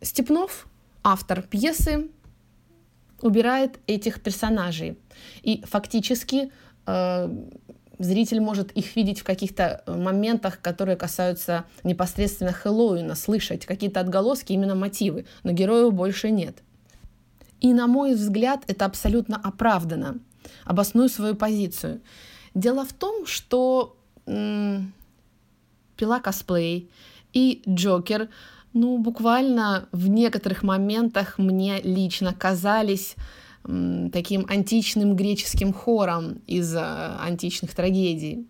Степнов, 0.00 0.66
автор 1.02 1.42
пьесы, 1.42 2.08
убирает 3.22 3.78
этих 3.86 4.22
персонажей. 4.22 4.98
И 5.42 5.62
фактически 5.66 6.50
э, 6.86 7.28
зритель 7.98 8.40
может 8.40 8.72
их 8.72 8.96
видеть 8.96 9.20
в 9.20 9.24
каких-то 9.24 9.82
моментах, 9.86 10.60
которые 10.60 10.96
касаются 10.96 11.64
непосредственно 11.84 12.52
Хэллоуина, 12.52 13.14
слышать 13.14 13.66
какие-то 13.66 14.00
отголоски, 14.00 14.52
именно 14.52 14.74
мотивы, 14.74 15.26
но 15.42 15.52
героев 15.52 15.92
больше 15.94 16.30
нет. 16.30 16.62
И, 17.60 17.72
на 17.72 17.86
мой 17.86 18.14
взгляд, 18.14 18.64
это 18.66 18.84
абсолютно 18.84 19.36
оправдано. 19.36 20.18
Обосную 20.64 21.08
свою 21.08 21.36
позицию. 21.36 22.00
Дело 22.54 22.84
в 22.84 22.92
том, 22.92 23.24
что 23.26 23.96
м- 24.26 24.92
пила 25.96 26.18
косплей 26.18 26.90
и 27.32 27.62
Джокер 27.68 28.28
ну, 28.72 28.98
буквально 28.98 29.88
в 29.92 30.08
некоторых 30.08 30.62
моментах 30.62 31.38
мне 31.38 31.80
лично 31.82 32.34
казались 32.34 33.16
таким 33.64 34.44
античным 34.48 35.14
греческим 35.14 35.72
хором 35.72 36.40
из 36.46 36.74
э, 36.74 36.80
античных 37.20 37.74
трагедий. 37.74 38.46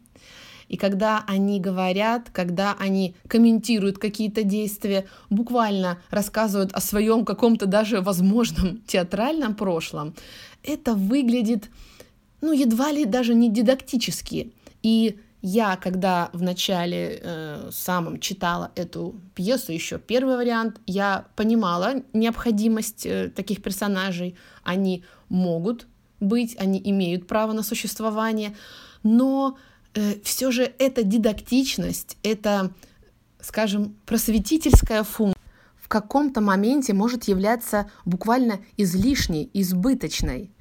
И 0.69 0.79
когда 0.79 1.23
они 1.27 1.61
говорят, 1.61 2.31
когда 2.31 2.75
они 2.79 3.15
комментируют 3.29 3.99
какие-то 3.99 4.43
действия, 4.43 5.05
буквально 5.29 5.99
рассказывают 6.09 6.73
о 6.73 6.81
своем 6.81 7.27
каком-то 7.27 7.67
даже 7.67 8.01
возможном 8.01 8.79
театральном 8.87 9.55
прошлом, 9.55 10.15
это 10.63 10.95
выглядит, 10.95 11.69
ну, 12.41 12.53
едва 12.53 12.91
ли 12.91 13.05
даже 13.05 13.35
не 13.35 13.51
дидактически. 13.51 14.53
И 14.83 15.19
я, 15.43 15.77
когда 15.77 16.31
в 16.33 16.41
начале 16.41 17.21
э, 17.21 17.71
самом 17.73 18.21
читала 18.21 18.71
эту 18.77 19.21
пьесу, 19.35 19.73
еще 19.73 19.99
первый 19.99 20.37
вариант, 20.37 20.81
я 20.87 21.27
понимала 21.35 22.03
необходимость 22.13 23.05
э, 23.05 23.29
таких 23.29 23.61
персонажей. 23.61 24.37
Они 24.63 25.05
могут 25.29 25.89
быть, 26.21 26.57
они 26.61 26.81
имеют 26.85 27.27
право 27.27 27.53
на 27.53 27.65
существование, 27.65 28.57
но 29.03 29.59
э, 29.95 30.21
все 30.23 30.53
же 30.53 30.73
эта 30.79 31.03
дидактичность, 31.03 32.17
это, 32.23 32.71
скажем, 33.41 33.97
просветительская 34.07 35.03
функция 35.03 35.43
в 35.77 35.89
каком-то 35.89 36.41
моменте 36.41 36.95
может 36.95 37.25
являться 37.25 37.91
буквально 38.05 38.61
излишней, 38.77 39.51
избыточной. 39.53 40.53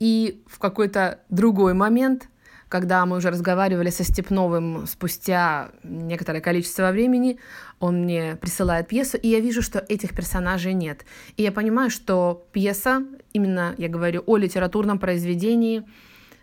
И 0.00 0.42
в 0.48 0.58
какой-то 0.58 1.20
другой 1.30 1.72
момент 1.72 2.28
когда 2.74 3.06
мы 3.06 3.18
уже 3.18 3.30
разговаривали 3.30 3.90
со 3.90 4.02
Степновым 4.02 4.88
спустя 4.88 5.70
некоторое 5.84 6.40
количество 6.40 6.90
времени, 6.90 7.38
он 7.78 8.02
мне 8.02 8.34
присылает 8.34 8.88
пьесу, 8.88 9.16
и 9.16 9.28
я 9.28 9.38
вижу, 9.38 9.62
что 9.62 9.78
этих 9.88 10.12
персонажей 10.12 10.74
нет. 10.74 11.04
И 11.36 11.44
я 11.44 11.52
понимаю, 11.52 11.88
что 11.88 12.48
пьеса, 12.50 13.04
именно 13.32 13.76
я 13.78 13.88
говорю 13.88 14.24
о 14.26 14.36
литературном 14.38 14.98
произведении, 14.98 15.84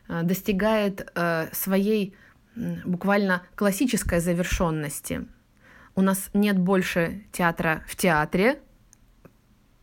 э, 0.08 0.24
достигает 0.24 1.12
э, 1.16 1.48
своей 1.52 2.16
буквально 2.86 3.42
классической 3.56 4.22
завершенности. 4.22 5.28
У 5.96 6.02
нас 6.02 6.30
нет 6.34 6.58
больше 6.58 7.26
театра 7.34 7.84
в 7.88 7.98
театре, 7.98 8.62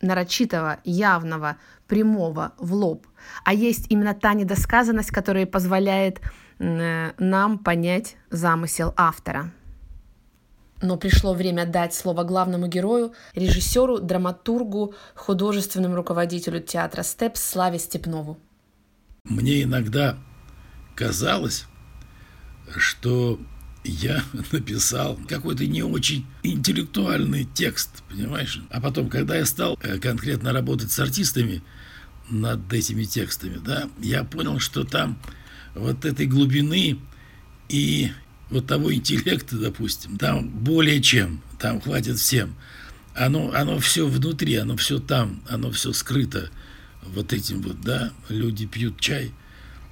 нарочитого, 0.01 0.79
явного, 0.83 1.59
прямого, 1.87 2.55
в 2.57 2.73
лоб. 2.73 3.07
А 3.45 3.53
есть 3.53 3.87
именно 3.89 4.15
та 4.15 4.35
недосказанность, 4.35 5.11
которая 5.11 5.47
позволяет 5.47 6.21
э, 6.59 7.13
нам 7.19 7.59
понять 7.59 8.17
замысел 8.31 8.95
автора. 8.97 9.53
Но 10.81 10.97
пришло 10.97 11.35
время 11.35 11.67
дать 11.67 11.93
слово 11.93 12.23
главному 12.23 12.69
герою, 12.69 13.13
режиссеру, 13.35 13.99
драматургу, 13.99 14.95
художественному 15.15 15.97
руководителю 15.97 16.61
театра 16.61 17.03
«Степс» 17.03 17.43
Славе 17.43 17.79
Степнову. 17.79 18.39
Мне 19.25 19.65
иногда 19.65 20.17
казалось, 20.95 21.67
что 22.77 23.41
я 23.85 24.23
написал 24.53 25.19
какой-то 25.29 25.67
не 25.67 25.83
очень 25.83 26.27
интеллектуальный 26.43 27.45
текст, 27.45 28.03
понимаешь? 28.09 28.63
А 28.71 28.81
потом, 28.81 29.09
когда 29.09 29.37
я 29.37 29.47
стал 29.47 29.79
э, 29.83 29.99
конкретно 29.99 30.53
работать 30.53 30.93
с 30.93 30.99
артистами 30.99 31.63
над 32.31 32.73
этими 32.73 33.05
текстами, 33.05 33.59
да, 33.59 33.89
я 33.99 34.25
понял, 34.25 34.59
что 34.59 34.85
там 34.85 35.19
вот 35.75 36.05
этой 36.05 36.27
глубины 36.27 36.99
и 37.69 38.11
вот 38.51 38.67
того 38.67 38.93
интеллекта, 38.95 39.57
допустим, 39.57 40.17
там 40.19 40.49
более 40.49 41.01
чем, 41.03 41.43
там 41.59 41.81
хватит 41.81 42.19
всем. 42.19 42.55
Оно, 43.15 43.53
оно 43.55 43.79
все 43.79 44.07
внутри, 44.07 44.55
оно 44.57 44.77
все 44.77 44.99
там, 44.99 45.43
оно 45.49 45.71
все 45.71 45.93
скрыто 45.93 46.51
вот 47.03 47.33
этим 47.33 47.63
вот, 47.63 47.81
да, 47.81 48.13
люди 48.29 48.67
пьют 48.67 49.01
чай, 49.01 49.33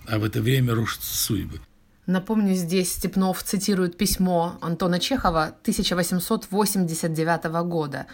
а 0.06 0.18
в 0.18 0.24
это 0.24 0.40
время 0.40 0.74
рушатся 0.74 1.16
судьбы. 1.16 1.60
Напомню, 2.06 2.54
здесь 2.54 2.92
Степнов 2.92 3.42
цитирует 3.42 3.98
письмо 3.98 4.58
Антона 4.60 5.00
Чехова 5.00 5.46
1889 5.62 7.44
года. 7.66 8.06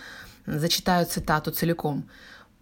Зачитаю 0.46 1.06
цитату 1.06 1.50
целиком. 1.50 2.08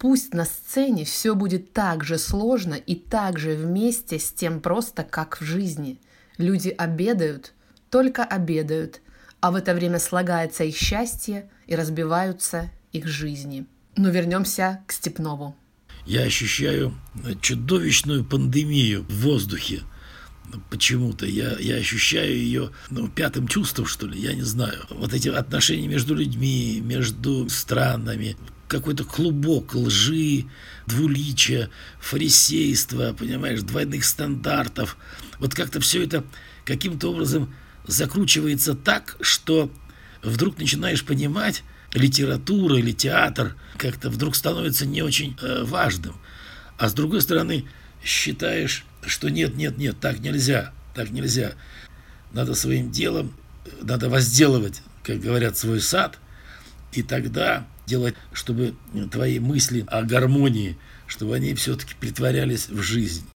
«Пусть 0.00 0.34
на 0.34 0.46
сцене 0.46 1.04
все 1.04 1.36
будет 1.36 1.72
так 1.72 2.02
же 2.02 2.18
сложно 2.18 2.74
и 2.74 2.96
так 2.96 3.38
же 3.38 3.54
вместе 3.54 4.18
с 4.18 4.32
тем 4.32 4.60
просто, 4.60 5.04
как 5.04 5.40
в 5.40 5.44
жизни. 5.44 6.00
Люди 6.38 6.70
обедают, 6.70 7.52
только 7.90 8.24
обедают, 8.24 9.02
а 9.40 9.52
в 9.52 9.56
это 9.56 9.74
время 9.74 9.98
слагается 9.98 10.64
их 10.64 10.74
счастье 10.74 11.48
и 11.66 11.76
разбиваются 11.76 12.70
их 12.92 13.06
жизни». 13.06 13.66
Но 13.94 14.08
вернемся 14.08 14.80
к 14.86 14.92
Степнову. 14.92 15.54
Я 16.06 16.22
ощущаю 16.22 16.94
чудовищную 17.42 18.24
пандемию 18.24 19.04
в 19.04 19.20
воздухе– 19.20 19.82
почему-то. 20.70 21.26
Я, 21.26 21.56
я 21.58 21.76
ощущаю 21.76 22.34
ее 22.34 22.70
ну, 22.90 23.08
пятым 23.08 23.48
чувством, 23.48 23.86
что 23.86 24.06
ли, 24.06 24.18
я 24.20 24.34
не 24.34 24.42
знаю. 24.42 24.84
Вот 24.90 25.12
эти 25.12 25.28
отношения 25.28 25.88
между 25.88 26.14
людьми, 26.14 26.80
между 26.82 27.48
странами, 27.48 28.36
какой-то 28.70 29.04
клубок 29.04 29.74
лжи, 29.74 30.46
двуличия, 30.86 31.68
фарисейства, 32.00 33.12
понимаешь, 33.12 33.60
двойных 33.60 34.04
стандартов. 34.04 34.96
Вот 35.38 35.54
как-то 35.54 35.80
все 35.80 36.02
это 36.04 36.24
каким-то 36.64 37.10
образом 37.10 37.52
закручивается 37.86 38.74
так, 38.74 39.16
что 39.20 39.70
вдруг 40.22 40.58
начинаешь 40.58 41.04
понимать, 41.04 41.62
литература 41.92 42.78
или 42.78 42.92
театр 42.92 43.56
как-то 43.76 44.08
вдруг 44.10 44.36
становится 44.36 44.86
не 44.86 45.02
очень 45.02 45.36
э, 45.42 45.64
важным. 45.64 46.16
А 46.78 46.88
с 46.88 46.94
другой 46.94 47.20
стороны, 47.20 47.66
считаешь 48.02 48.86
что 49.06 49.28
нет, 49.28 49.56
нет, 49.56 49.78
нет, 49.78 49.98
так 50.00 50.20
нельзя, 50.20 50.72
так 50.94 51.10
нельзя. 51.10 51.52
Надо 52.32 52.54
своим 52.54 52.90
делом, 52.90 53.34
надо 53.80 54.08
возделывать, 54.08 54.82
как 55.02 55.20
говорят, 55.20 55.56
свой 55.56 55.80
сад, 55.80 56.18
и 56.92 57.02
тогда 57.02 57.66
делать, 57.90 58.14
чтобы 58.32 58.74
твои 59.10 59.38
мысли 59.40 59.84
о 59.88 60.02
гармонии, 60.02 60.78
чтобы 61.06 61.34
они 61.34 61.54
все-таки 61.54 61.94
притворялись 61.98 62.68
в 62.68 62.80
жизнь. 62.80 63.26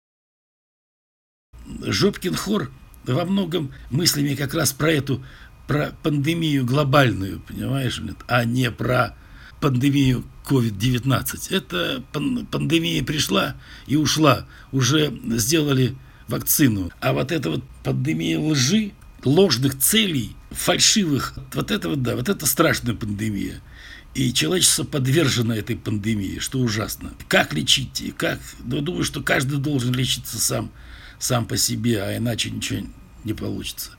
Жопкин 1.81 2.35
хор 2.35 2.71
во 3.05 3.25
многом 3.25 3.73
мыслями 3.91 4.35
как 4.35 4.55
раз 4.55 4.73
про 4.73 4.93
эту, 4.93 5.25
про 5.67 5.93
пандемию 6.03 6.65
глобальную, 6.65 7.41
понимаешь, 7.41 8.01
а 8.29 8.45
не 8.45 8.71
про 8.71 9.17
пандемию 9.61 10.25
COVID-19. 10.47 11.55
Эта 11.55 12.03
пандемия 12.51 13.03
пришла 13.03 13.57
и 13.87 13.97
ушла. 13.97 14.47
Уже 14.73 15.13
сделали 15.37 15.97
вакцину. 16.29 16.91
А 17.01 17.13
вот 17.13 17.33
эта 17.33 17.51
вот 17.51 17.65
пандемия 17.83 18.39
лжи, 18.39 18.93
ложных 19.25 19.79
целей, 19.79 20.37
фальшивых, 20.51 21.35
вот 21.55 21.71
это 21.71 21.89
вот, 21.89 22.03
да, 22.03 22.15
вот 22.15 22.29
это 22.29 22.47
страшная 22.47 22.95
пандемия. 22.95 23.61
И 24.15 24.33
человечество 24.33 24.85
подвержено 24.85 25.55
этой 25.55 25.77
пандемии, 25.77 26.39
что 26.39 26.61
ужасно. 26.61 27.13
Как 27.27 27.53
лечить? 27.53 28.15
Как? 28.17 28.39
Ну, 28.65 28.81
думаю, 28.81 29.03
что 29.03 29.23
каждый 29.23 29.59
должен 29.59 29.93
лечиться 29.93 30.39
сам, 30.39 30.71
сам 31.19 31.47
по 31.47 31.57
себе, 31.57 32.01
а 32.01 32.17
иначе 32.17 32.51
ничего 32.51 32.87
не 33.25 33.33
получится. 33.33 33.91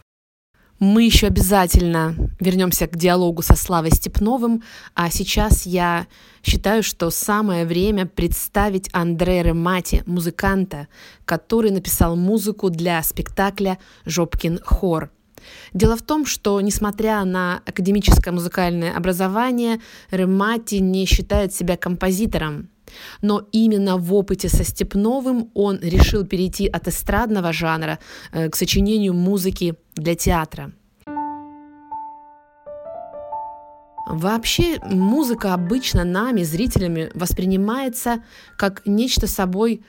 Мы 0.80 1.04
еще 1.04 1.28
обязательно 1.28 2.16
вернемся 2.40 2.88
к 2.88 2.98
диалогу 2.98 3.42
со 3.42 3.56
Славой 3.56 3.92
Степновым, 3.92 4.62
а 4.94 5.10
сейчас 5.10 5.66
я 5.66 6.08
считаю, 6.44 6.84
что 6.84 7.10
самое 7.10 7.66
время 7.66 8.06
представить 8.06 8.90
Андре 8.92 9.42
Ремати, 9.42 10.04
музыканта, 10.06 10.90
который 11.24 11.72
написал 11.72 12.18
музыку 12.18 12.70
для 12.70 13.02
спектакля 13.04 13.80
«Жопкин 14.06 14.60
хор». 14.64 15.12
Дело 15.74 15.96
в 15.96 16.02
том, 16.02 16.26
что, 16.26 16.62
несмотря 16.62 17.24
на 17.26 17.62
академическое 17.66 18.34
музыкальное 18.34 18.96
образование, 18.96 19.80
Ремати 20.12 20.76
не 20.76 21.06
считает 21.06 21.54
себя 21.54 21.78
композитором, 21.78 22.70
но 23.22 23.48
именно 23.52 23.98
в 23.98 24.14
опыте 24.14 24.50
со 24.50 24.64
Степновым 24.64 25.50
он 25.54 25.80
решил 25.82 26.26
перейти 26.26 26.68
от 26.68 26.88
эстрадного 26.88 27.54
жанра 27.54 28.00
э, 28.32 28.50
к 28.50 28.56
сочинению 28.56 29.14
музыки 29.14 29.76
для 29.96 30.16
театра. 30.16 30.72
Вообще 34.08 34.80
музыка 34.84 35.56
обычно 35.56 36.04
нами, 36.04 36.44
зрителями, 36.44 37.10
воспринимается 37.16 38.24
как 38.56 38.84
нечто 38.86 39.26
собой 39.26 39.84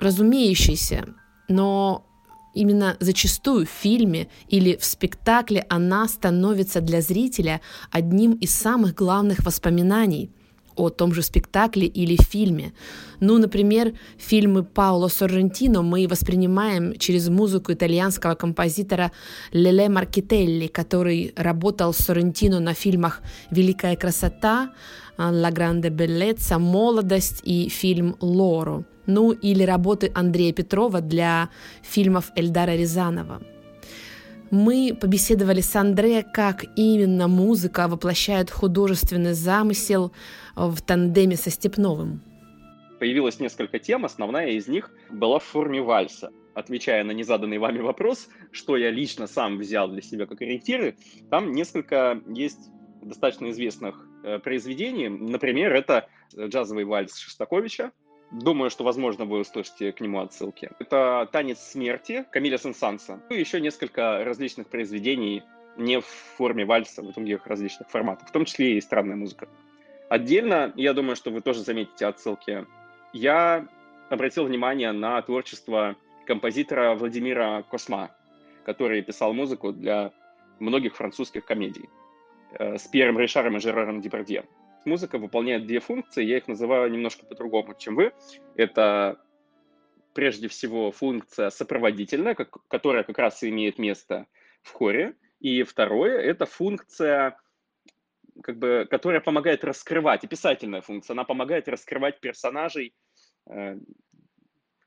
разумеющееся, 0.00 1.14
но 1.48 2.07
именно 2.54 2.96
зачастую 3.00 3.66
в 3.66 3.70
фильме 3.70 4.28
или 4.48 4.76
в 4.76 4.84
спектакле 4.84 5.64
она 5.68 6.08
становится 6.08 6.80
для 6.80 7.00
зрителя 7.00 7.60
одним 7.90 8.32
из 8.32 8.54
самых 8.54 8.94
главных 8.94 9.44
воспоминаний– 9.44 10.30
о 10.78 10.90
том 10.90 11.12
же 11.12 11.22
спектакле 11.22 11.86
или 11.86 12.16
фильме. 12.16 12.72
Ну, 13.20 13.38
например, 13.38 13.92
фильмы 14.16 14.62
Пауло 14.62 15.08
Соррентино 15.08 15.82
мы 15.82 16.06
воспринимаем 16.08 16.96
через 16.98 17.28
музыку 17.28 17.72
итальянского 17.72 18.34
композитора 18.34 19.10
Леле 19.52 19.88
Маркетелли, 19.88 20.68
который 20.68 21.32
работал 21.36 21.92
с 21.92 21.98
Соррентино 21.98 22.60
на 22.60 22.74
фильмах 22.74 23.20
«Великая 23.50 23.96
красота», 23.96 24.72
«Ла 25.18 25.50
гранде 25.50 25.88
беллеца», 25.88 26.58
«Молодость» 26.58 27.40
и 27.42 27.68
фильм 27.68 28.16
«Лоро». 28.20 28.84
Ну, 29.08 29.32
или 29.32 29.64
работы 29.64 30.12
Андрея 30.14 30.52
Петрова 30.52 31.00
для 31.00 31.48
фильмов 31.82 32.30
Эльдара 32.36 32.76
Рязанова– 32.76 33.42
мы 34.50 34.96
побеседовали 34.98 35.60
с 35.60 35.76
Андре, 35.76 36.22
как 36.22 36.64
именно 36.74 37.28
музыка 37.28 37.86
воплощает 37.86 38.50
художественный 38.50 39.34
замысел 39.34 40.10
в 40.56 40.80
тандеме 40.80 41.36
со 41.36 41.50
Степновым. 41.50 42.22
Появилось 42.98 43.40
несколько 43.40 43.78
тем, 43.78 44.06
основная 44.06 44.50
из 44.50 44.66
них 44.66 44.90
была 45.10 45.38
в 45.38 45.44
форме 45.44 45.82
вальса. 45.82 46.30
Отвечая 46.54 47.04
на 47.04 47.12
незаданный 47.12 47.58
вами 47.58 47.80
вопрос, 47.80 48.28
что 48.50 48.76
я 48.76 48.90
лично 48.90 49.26
сам 49.26 49.58
взял 49.58 49.86
для 49.88 50.00
себя 50.00 50.26
как 50.26 50.40
ориентиры, 50.40 50.96
там 51.30 51.52
несколько 51.52 52.20
есть 52.26 52.70
достаточно 53.02 53.50
известных 53.50 54.06
э, 54.24 54.38
произведений. 54.38 55.08
Например, 55.08 55.72
это 55.74 56.08
джазовый 56.34 56.84
вальс 56.84 57.16
Шостаковича, 57.18 57.92
Думаю, 58.30 58.70
что, 58.70 58.84
возможно, 58.84 59.24
вы 59.24 59.40
услышите 59.40 59.92
к 59.92 60.00
нему 60.00 60.20
отсылки. 60.20 60.70
Это 60.78 61.28
«Танец 61.32 61.60
смерти» 61.60 62.26
Камиля 62.30 62.58
Сен-Санса. 62.58 63.20
И 63.30 63.34
еще 63.34 63.60
несколько 63.60 64.22
различных 64.22 64.66
произведений 64.68 65.42
не 65.78 66.00
в 66.00 66.06
форме 66.06 66.66
вальса, 66.66 67.02
в 67.02 67.12
других 67.12 67.46
различных 67.46 67.88
форматах, 67.88 68.28
в 68.28 68.32
том 68.32 68.44
числе 68.44 68.76
и 68.76 68.80
странная 68.80 69.16
музыка. 69.16 69.48
Отдельно, 70.10 70.72
я 70.76 70.92
думаю, 70.92 71.16
что 71.16 71.30
вы 71.30 71.40
тоже 71.40 71.60
заметите 71.60 72.06
отсылки, 72.06 72.66
я 73.12 73.66
обратил 74.10 74.44
внимание 74.44 74.92
на 74.92 75.20
творчество 75.22 75.96
композитора 76.26 76.94
Владимира 76.94 77.62
Косма, 77.62 78.10
который 78.64 79.02
писал 79.02 79.32
музыку 79.32 79.72
для 79.72 80.12
многих 80.58 80.96
французских 80.96 81.44
комедий 81.44 81.88
э, 82.52 82.76
с 82.76 82.86
Пьером 82.88 83.18
Ришаром 83.18 83.56
и 83.56 83.60
Жераром 83.60 84.00
Депардье 84.00 84.44
музыка 84.84 85.18
выполняет 85.18 85.66
две 85.66 85.80
функции, 85.80 86.24
я 86.24 86.38
их 86.38 86.48
называю 86.48 86.90
немножко 86.90 87.26
по-другому, 87.26 87.74
чем 87.74 87.96
вы. 87.96 88.12
Это 88.56 89.20
прежде 90.14 90.48
всего 90.48 90.90
функция 90.90 91.50
сопроводительная, 91.50 92.34
как, 92.34 92.66
которая 92.68 93.04
как 93.04 93.18
раз 93.18 93.42
и 93.42 93.50
имеет 93.50 93.78
место 93.78 94.26
в 94.62 94.72
хоре. 94.72 95.14
И 95.40 95.62
второе– 95.62 96.18
это 96.20 96.46
функция, 96.46 97.38
как 98.42 98.58
бы, 98.58 98.86
которая 98.90 99.20
помогает 99.20 99.62
раскрывать, 99.62 100.24
описательная 100.24 100.80
функция, 100.80 101.14
она 101.14 101.24
помогает 101.24 101.68
раскрывать 101.68 102.20
персонажей 102.20 102.94
э, 103.48 103.76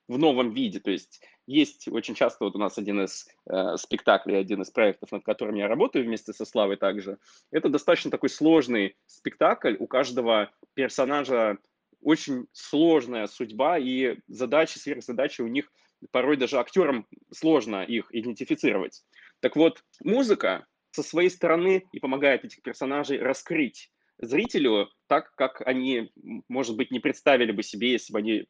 в 0.10 0.18
новом 0.18 0.52
виде. 0.52 0.80
То 0.80 0.92
есть 0.92 1.24
есть 1.52 1.88
очень 1.88 2.16
часто 2.16 2.46
вот 2.46 2.56
у 2.56 2.60
нас 2.60 2.78
один 2.78 3.02
из 3.02 3.28
э, 3.50 3.78
спектаклей, 3.78 4.40
один 4.40 4.62
из 4.62 4.70
проектов, 4.70 5.12
над 5.12 5.24
которым 5.24 5.56
я 5.56 5.68
работаю 5.68 6.06
вместе 6.06 6.34
со 6.34 6.46
Славой 6.46 6.78
также. 6.78 7.18
Это 7.52 7.70
достаточно 7.70 8.10
такой 8.10 8.30
сложный 8.30 8.96
спектакль. 9.06 9.76
У 9.80 9.88
каждого 9.88 10.52
персонажа 10.74 11.58
очень 12.02 12.48
сложная 12.52 13.28
судьба 13.28 13.78
и 13.78 14.18
задачи, 14.28 14.78
сверхзадачи 14.78 15.42
у 15.42 15.48
них 15.48 15.72
порой 16.12 16.38
даже 16.38 16.58
актерам 16.58 17.06
сложно 17.32 17.84
их 17.84 18.08
идентифицировать. 18.12 19.04
Так 19.40 19.56
вот, 19.56 19.84
музыка 20.04 20.66
со 20.92 21.04
своей 21.04 21.30
стороны 21.30 21.86
и 21.92 22.00
помогает 22.00 22.44
этих 22.44 22.62
персонажей 22.64 23.20
раскрыть 23.20 23.92
зрителю 24.18 24.90
так, 25.08 25.34
как 25.36 25.62
они, 25.66 26.12
может 26.48 26.76
быть, 26.76 26.92
не 26.92 27.00
представили 27.00 27.52
бы 27.52 27.64
себе, 27.64 27.92
если 27.92 28.14
бы 28.14 28.20
они 28.20 28.46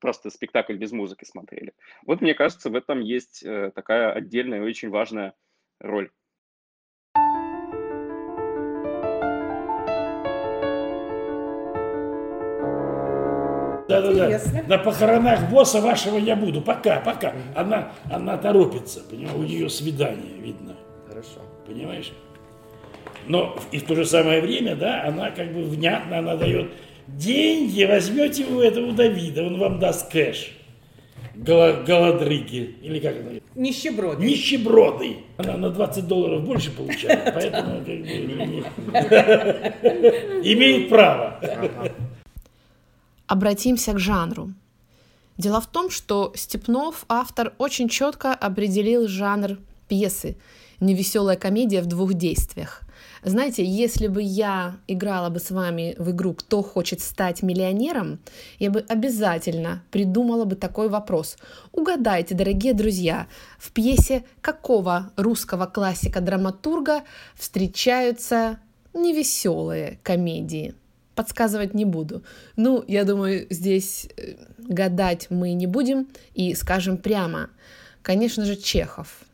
просто 0.00 0.30
спектакль 0.30 0.76
без 0.76 0.92
музыки 0.92 1.24
смотрели. 1.24 1.72
Вот 2.06 2.20
мне 2.20 2.34
кажется, 2.34 2.70
в 2.70 2.74
этом 2.74 3.00
есть 3.00 3.42
э, 3.44 3.70
такая 3.74 4.12
отдельная 4.12 4.58
и 4.58 4.68
очень 4.68 4.90
важная 4.90 5.34
роль. 5.78 6.10
Да-да-да. 13.88 14.40
На 14.68 14.78
похоронах 14.78 15.50
босса 15.50 15.80
вашего 15.80 16.16
я 16.16 16.36
буду. 16.36 16.62
Пока, 16.62 17.00
пока. 17.00 17.34
Она, 17.56 17.92
она 18.10 18.38
торопится, 18.38 19.02
понимаешь, 19.02 19.36
у 19.36 19.42
нее 19.42 19.68
свидание, 19.68 20.38
видно. 20.38 20.76
Хорошо. 21.08 21.40
Понимаешь? 21.66 22.12
Но 23.26 23.56
и 23.72 23.78
в 23.78 23.86
то 23.86 23.94
же 23.94 24.04
самое 24.04 24.40
время, 24.40 24.76
да, 24.76 25.04
она 25.04 25.30
как 25.30 25.52
бы 25.52 25.62
внятно, 25.64 26.18
она 26.18 26.36
дает 26.36 26.70
деньги, 27.16 27.84
возьмете 27.84 28.44
вы 28.44 28.64
этого 28.64 28.92
Давида, 28.92 29.44
он 29.44 29.58
вам 29.58 29.78
даст 29.78 30.10
кэш. 30.10 30.56
Голодрыги, 31.34 32.76
или 32.82 32.98
как 32.98 33.16
это? 33.16 33.40
Нищеброды. 33.54 34.26
Нищеброды. 34.26 35.18
Она 35.38 35.56
на 35.56 35.70
20 35.70 36.06
долларов 36.06 36.44
больше 36.44 36.70
получает, 36.70 37.24
поэтому 37.34 37.78
как 37.78 37.86
бы, 37.86 37.94
имеет 40.44 40.90
право. 40.90 41.40
Обратимся 43.26 43.92
к 43.92 43.98
жанру. 43.98 44.52
Дело 45.38 45.60
в 45.60 45.66
том, 45.66 45.88
что 45.88 46.32
Степнов, 46.34 47.06
автор, 47.08 47.54
очень 47.56 47.88
четко 47.88 48.34
определил 48.34 49.08
жанр 49.08 49.58
пьесы 49.88 50.36
«Невеселая 50.80 51.36
комедия 51.36 51.80
в 51.80 51.86
двух 51.86 52.14
действиях». 52.14 52.82
Знаете, 53.22 53.62
если 53.62 54.06
бы 54.06 54.22
я 54.22 54.76
играла 54.86 55.28
бы 55.28 55.40
с 55.40 55.50
вами 55.50 55.94
в 55.98 56.10
игру 56.10 56.32
«Кто 56.32 56.62
хочет 56.62 57.00
стать 57.00 57.42
миллионером», 57.42 58.18
я 58.58 58.70
бы 58.70 58.80
обязательно 58.88 59.82
придумала 59.90 60.46
бы 60.46 60.56
такой 60.56 60.88
вопрос. 60.88 61.36
Угадайте, 61.72 62.34
дорогие 62.34 62.72
друзья, 62.72 63.26
в 63.58 63.72
пьесе 63.72 64.24
какого 64.40 65.10
русского 65.16 65.66
классика-драматурга 65.66 67.02
встречаются 67.34 68.58
невеселые 68.94 69.98
комедии? 70.02 70.74
Подсказывать 71.14 71.74
не 71.74 71.84
буду. 71.84 72.22
Ну, 72.56 72.82
я 72.88 73.04
думаю, 73.04 73.46
здесь 73.50 74.08
э, 74.16 74.36
гадать 74.56 75.26
мы 75.28 75.52
не 75.52 75.66
будем 75.66 76.08
и 76.32 76.54
скажем 76.54 76.96
прямо. 76.96 77.50
Конечно 78.02 78.46
же, 78.46 78.56
Чехов– 78.56 79.24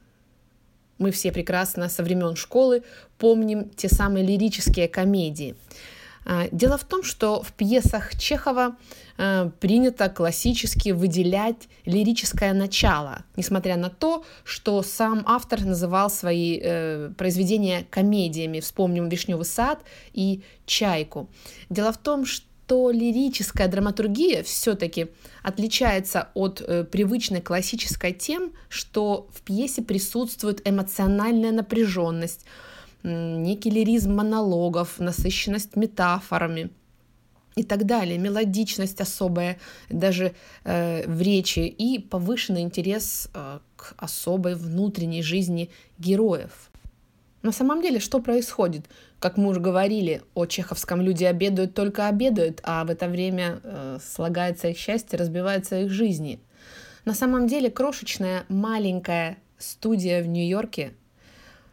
мы 0.99 1.11
все 1.11 1.31
прекрасно 1.31 1.89
со 1.89 2.03
времен 2.03 2.37
школы 2.37 2.83
помним 3.19 3.71
те 3.71 3.89
самые 3.89 4.27
лирические 4.27 4.89
комедии. 4.89 5.57
А, 6.25 6.49
дело 6.51 6.77
в 6.77 6.85
том, 6.85 7.05
что 7.05 7.43
в 7.43 7.53
пьесах 7.53 8.17
Чехова 8.19 8.77
а, 9.17 9.51
принято 9.61 10.09
классически 10.09 10.91
выделять 10.91 11.69
лирическое 11.85 12.53
начало, 12.53 13.25
несмотря 13.37 13.77
на 13.77 13.91
то, 13.91 14.25
что 14.45 14.83
сам 14.83 15.23
автор 15.27 15.65
называл 15.65 16.11
свои 16.11 16.59
э, 16.61 17.11
произведения 17.17 17.87
комедиями. 17.89 18.59
Вспомним 18.59 19.09
«Вишневый 19.09 19.45
сад» 19.45 19.79
и 20.13 20.43
«Чайку». 20.67 21.29
Дело 21.71 21.93
в 21.93 21.99
том, 21.99 22.27
что 22.27 22.45
то 22.67 22.91
лирическая 22.91 23.69
драматургия 23.69 24.43
все-таки 24.43 25.09
отличается 25.43 26.29
от 26.35 26.61
э, 26.61 26.85
привычной 26.85 27.41
классической 27.41 28.13
тем, 28.13 28.53
что 28.69 29.29
в 29.33 29.43
пьесе 29.43 29.83
присутствует 29.83 30.67
эмоциональная 30.69 31.53
напряженность, 31.53 32.45
некий 33.07 33.71
лиризм 33.71 34.15
монологов, 34.15 34.99
насыщенность 34.99 35.77
метафорами 35.77 36.71
и 37.55 37.63
так 37.63 37.87
далее, 37.87 38.19
мелодичность 38.19 39.01
особая 39.01 39.59
даже 39.89 40.35
э, 40.65 41.09
в 41.09 41.23
речи 41.23 41.61
и 41.61 41.99
повышенный 41.99 42.61
интерес 42.61 43.31
э, 43.33 43.61
к 43.77 43.95
особой 43.97 44.55
внутренней 44.55 45.23
жизни 45.23 45.71
героев. 45.99 46.71
На 47.43 47.53
самом 47.53 47.81
деле, 47.81 48.01
что 48.01 48.19
происходит? 48.19 48.87
Как 49.21 49.37
мы 49.39 49.49
уже 49.49 49.61
говорили, 49.61 50.23
о 50.35 50.47
чеховском 50.47 51.01
люди 51.01 51.25
обедают 51.25 51.75
только 51.75 52.09
обедают, 52.09 52.61
а 52.65 52.85
в 52.85 52.91
это 52.91 53.09
время 53.09 53.61
э, 53.63 53.99
слагается 54.05 54.69
их 54.69 54.79
счастье, 54.79 55.19
разбивается 55.19 55.81
их 55.81 55.91
жизни. 55.91 56.41
На 57.05 57.15
самом 57.15 57.47
деле, 57.47 57.71
крошечная 57.71 58.45
маленькая 58.49 59.39
студия 59.59 60.23
в 60.23 60.27
Нью-Йорке, 60.27 60.93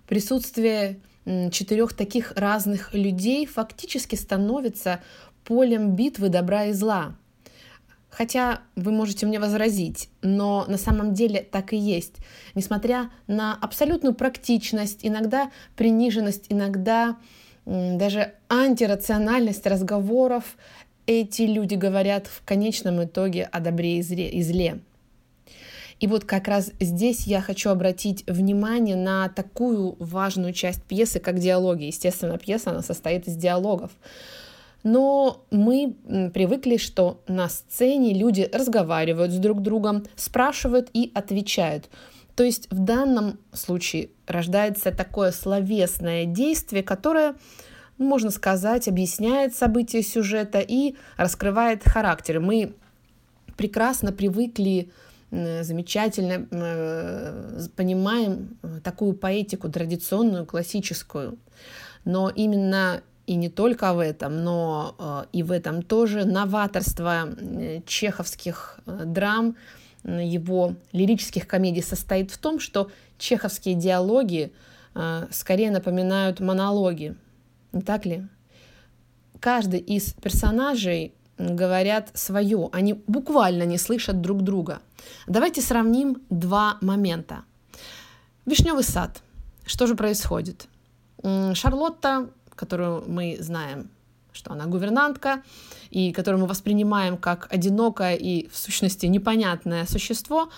присутствие 0.07 0.99
четырех 1.25 1.93
таких 1.93 2.33
разных 2.35 2.93
людей 2.93 3.45
фактически 3.45 4.15
становится 4.15 5.01
полем 5.43 5.95
битвы 5.95 6.29
добра 6.29 6.65
и 6.65 6.73
зла– 6.73 7.15
Хотя 8.15 8.61
вы 8.75 8.91
можете 8.91 9.25
мне 9.25 9.39
возразить, 9.39 10.09
но 10.21 10.65
на 10.67 10.77
самом 10.77 11.13
деле 11.15 11.41
так 11.41 11.73
и 11.73 11.77
есть. 11.77 12.17
Несмотря 12.53 13.09
на 13.25 13.55
абсолютную 13.55 14.13
практичность, 14.13 14.99
иногда 15.01 15.49
приниженность, 15.75 16.45
иногда 16.49 17.17
даже 17.65 18.33
антирациональность 18.49 19.65
разговоров, 19.65 20.57
эти 21.07 21.41
люди 21.41 21.73
говорят 21.73 22.27
в 22.27 22.45
конечном 22.45 23.03
итоге 23.03 23.45
о 23.45 23.59
добре 23.59 23.97
и 23.97 24.43
зле. 24.43 24.79
И 25.99 26.07
вот 26.07 26.25
как 26.25 26.47
раз 26.47 26.71
здесь 26.79 27.27
я 27.27 27.41
хочу 27.41 27.69
обратить 27.69 28.25
внимание 28.27 28.95
на 28.95 29.29
такую 29.29 29.95
важную 29.99 30.53
часть 30.53 30.83
пьесы, 30.83 31.19
как 31.19 31.39
диалоги. 31.39 31.85
Естественно, 31.85 32.37
пьеса 32.37 32.71
она 32.71 32.81
состоит 32.81 33.27
из 33.27 33.35
диалогов. 33.35 33.91
Но 34.83 35.45
мы 35.49 35.95
привыкли, 36.33 36.77
что 36.77 37.21
на 37.27 37.47
сцене 37.47 38.13
люди 38.13 38.49
разговаривают 38.51 39.31
с 39.31 39.37
друг 39.37 39.61
другом, 39.61 40.03
спрашивают 40.15 40.89
и 40.93 41.11
отвечают. 41.15 41.89
То 42.35 42.43
есть 42.43 42.67
в 42.69 42.79
данном 42.79 43.39
случае 43.53 44.09
рождается 44.27 44.91
такое 44.91 45.31
словесное 45.31 46.25
действие, 46.25 46.83
которое, 46.83 47.35
можно 47.97 48.31
сказать, 48.31 48.87
объясняет 48.87 49.55
события 49.55 50.01
сюжета 50.01 50.59
и 50.59 50.95
раскрывает 51.15 51.83
характер. 51.83 52.39
Мы 52.39 52.73
прекрасно 53.55 54.11
привыкли 54.11 54.91
замечательно 55.33 56.47
э, 56.51 57.67
понимаем 57.75 58.57
э, 58.61 58.79
такую 58.83 59.13
поэтику 59.13 59.69
традиционную, 59.69 60.45
классическую. 60.45 61.39
Но 62.05 62.29
именно 62.29 63.01
и 63.25 63.35
не 63.35 63.49
только 63.49 63.93
в 63.93 63.99
этом, 63.99 64.43
но 64.43 64.95
э, 64.99 65.25
и 65.31 65.43
в 65.43 65.51
этом 65.51 65.81
тоже 65.81 66.25
новаторство 66.25 67.29
э, 67.29 67.81
чеховских 67.85 68.79
э, 68.85 69.03
драм, 69.05 69.55
его 70.03 70.75
лирических 70.91 71.47
комедий 71.47 71.81
состоит 71.81 72.29
в 72.29 72.37
том, 72.37 72.59
что 72.59 72.91
чеховские 73.17 73.75
диалоги 73.75 74.51
скорее 75.31 75.71
напоминают 75.71 76.41
монологи. 76.41 77.15
Не 77.71 77.81
так 77.81 78.05
ли? 78.05 78.27
Каждый 79.39 79.79
из 79.79 80.11
персонажей 80.11 81.13
говорят 81.37 82.11
свое, 82.13 82.69
они 82.71 82.93
буквально 83.07 83.63
не 83.63 83.77
слышат 83.77 84.21
друг 84.21 84.41
друга. 84.41 84.81
Давайте 85.27 85.61
сравним 85.61 86.21
два 86.29 86.77
момента. 86.81 87.43
Вишневый 88.45 88.83
сад. 88.83 89.21
Что 89.65 89.87
же 89.87 89.95
происходит? 89.95 90.67
Шарлотта 91.53 92.29
которую 92.55 93.03
мы 93.07 93.37
знаем, 93.39 93.89
что 94.31 94.51
она 94.51 94.65
гувернантка, 94.65 95.43
и 95.89 96.11
которую 96.11 96.41
мы 96.41 96.47
воспринимаем 96.47 97.17
как 97.17 97.47
одинокое 97.51 98.15
и, 98.15 98.47
в 98.49 98.57
сущности, 98.57 99.05
непонятное 99.05 99.85
существо, 99.85 100.49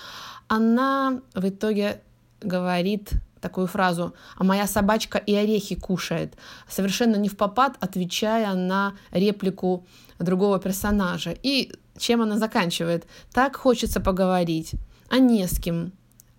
она 0.47 1.21
в 1.33 1.47
итоге 1.47 2.01
говорит 2.41 3.11
такую 3.45 3.67
фразу 3.67 4.13
«а 4.37 4.43
моя 4.43 4.65
собачка 4.67 5.19
и 5.19 5.35
орехи 5.35 5.75
кушает», 5.75 6.33
совершенно 6.67 7.17
не 7.17 7.29
в 7.29 7.37
попад, 7.37 7.77
отвечая 7.79 8.55
на 8.55 8.93
реплику 9.11 9.85
другого 10.19 10.59
персонажа. 10.59 11.35
И 11.43 11.71
чем 11.97 12.21
она 12.21 12.39
заканчивает? 12.39 13.05
«Так 13.31 13.55
хочется 13.55 13.99
поговорить, 13.99 14.71
а 15.09 15.19
не 15.19 15.47
с 15.47 15.59
кем». 15.59 15.91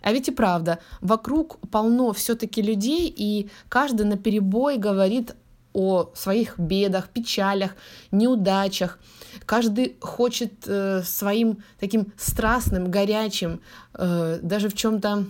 А 0.03 0.13
ведь 0.13 0.29
и 0.29 0.33
правда, 0.33 0.79
вокруг 1.01 1.59
полно 1.71 2.13
все-таки 2.13 2.63
людей, 2.63 3.13
и 3.17 3.49
каждый 3.69 4.07
на 4.07 4.17
перебой 4.17 4.79
говорит 4.79 5.35
о 5.73 6.11
своих 6.15 6.59
бедах, 6.59 7.09
печалях, 7.09 7.71
неудачах. 8.11 8.99
Каждый 9.45 9.97
хочет 10.01 10.53
э, 10.67 11.03
своим 11.05 11.59
таким 11.81 12.13
страстным, 12.17 12.91
горячим, 12.91 13.61
э, 13.95 14.39
даже 14.43 14.69
в 14.69 14.75
чем-то 14.75 15.25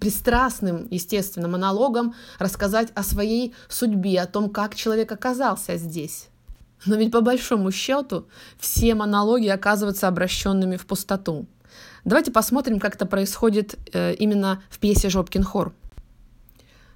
пристрастным, 0.00 0.86
естественно, 0.90 1.48
монологом 1.48 2.14
рассказать 2.38 2.90
о 2.94 3.02
своей 3.02 3.54
судьбе, 3.68 4.20
о 4.20 4.26
том, 4.26 4.50
как 4.50 4.74
человек 4.74 5.12
оказался 5.12 5.76
здесь. 5.76 6.28
Но 6.84 6.96
ведь 6.96 7.12
по 7.12 7.20
большому 7.20 7.70
счету 7.70 8.26
все 8.58 8.94
монологи 8.94 9.48
оказываются 9.48 10.08
обращенными 10.08 10.76
в 10.76 10.86
пустоту. 10.86 11.46
Давайте 12.04 12.32
посмотрим, 12.32 12.80
как 12.80 12.96
это 12.96 13.06
происходит 13.06 13.78
э, 13.92 14.14
именно 14.14 14.62
в 14.68 14.78
пьесе 14.78 15.08
«Жопкин 15.08 15.44
хор». 15.44 15.72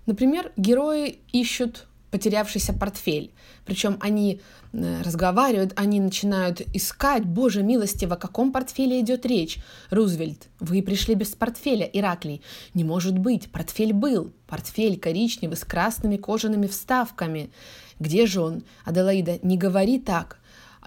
Например, 0.06 0.52
герои 0.56 1.20
ищут 1.32 1.86
потерявшийся 2.16 2.72
портфель. 2.72 3.30
Причем 3.66 3.98
они 4.00 4.40
э, 4.72 5.02
разговаривают, 5.02 5.74
они 5.76 6.00
начинают 6.00 6.62
искать, 6.74 7.26
боже 7.26 7.62
милостиво, 7.62 8.14
о 8.14 8.18
каком 8.18 8.52
портфеле 8.52 9.00
идет 9.00 9.26
речь. 9.26 9.58
Рузвельт, 9.90 10.48
вы 10.58 10.82
пришли 10.82 11.14
без 11.14 11.34
портфеля, 11.34 11.84
Ираклий. 11.84 12.40
Не 12.72 12.84
может 12.84 13.18
быть, 13.18 13.50
портфель 13.52 13.92
был. 13.92 14.32
Портфель 14.46 14.98
коричневый 14.98 15.58
с 15.58 15.64
красными 15.64 16.16
кожаными 16.16 16.66
вставками. 16.66 17.50
Где 18.00 18.24
же 18.24 18.40
он? 18.40 18.62
Аделаида, 18.86 19.40
не 19.42 19.58
говори 19.58 19.98
так. 19.98 20.38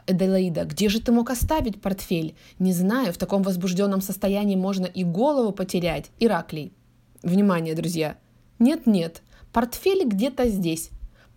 Эделаида, 0.08 0.65
где 0.65 0.89
же 0.89 1.00
ты 1.00 1.12
мог 1.12 1.30
оставить 1.30 1.80
портфель? 1.80 2.36
Не 2.58 2.74
знаю, 2.74 3.13
в 3.13 3.18
таком 3.18 3.44
возбужденном 3.44 4.02
состоянии 4.02 4.56
можно 4.56 4.88
и 4.88 5.04
голову 5.04 5.52
потерять. 5.52 6.10
Ираклий. 6.20 6.74
Внимание, 7.22 7.76
друзья. 7.76 8.18
Нет-нет, 8.58 9.22
портфель 9.54 10.08
где-то 10.08 10.50
здесь 10.50 10.89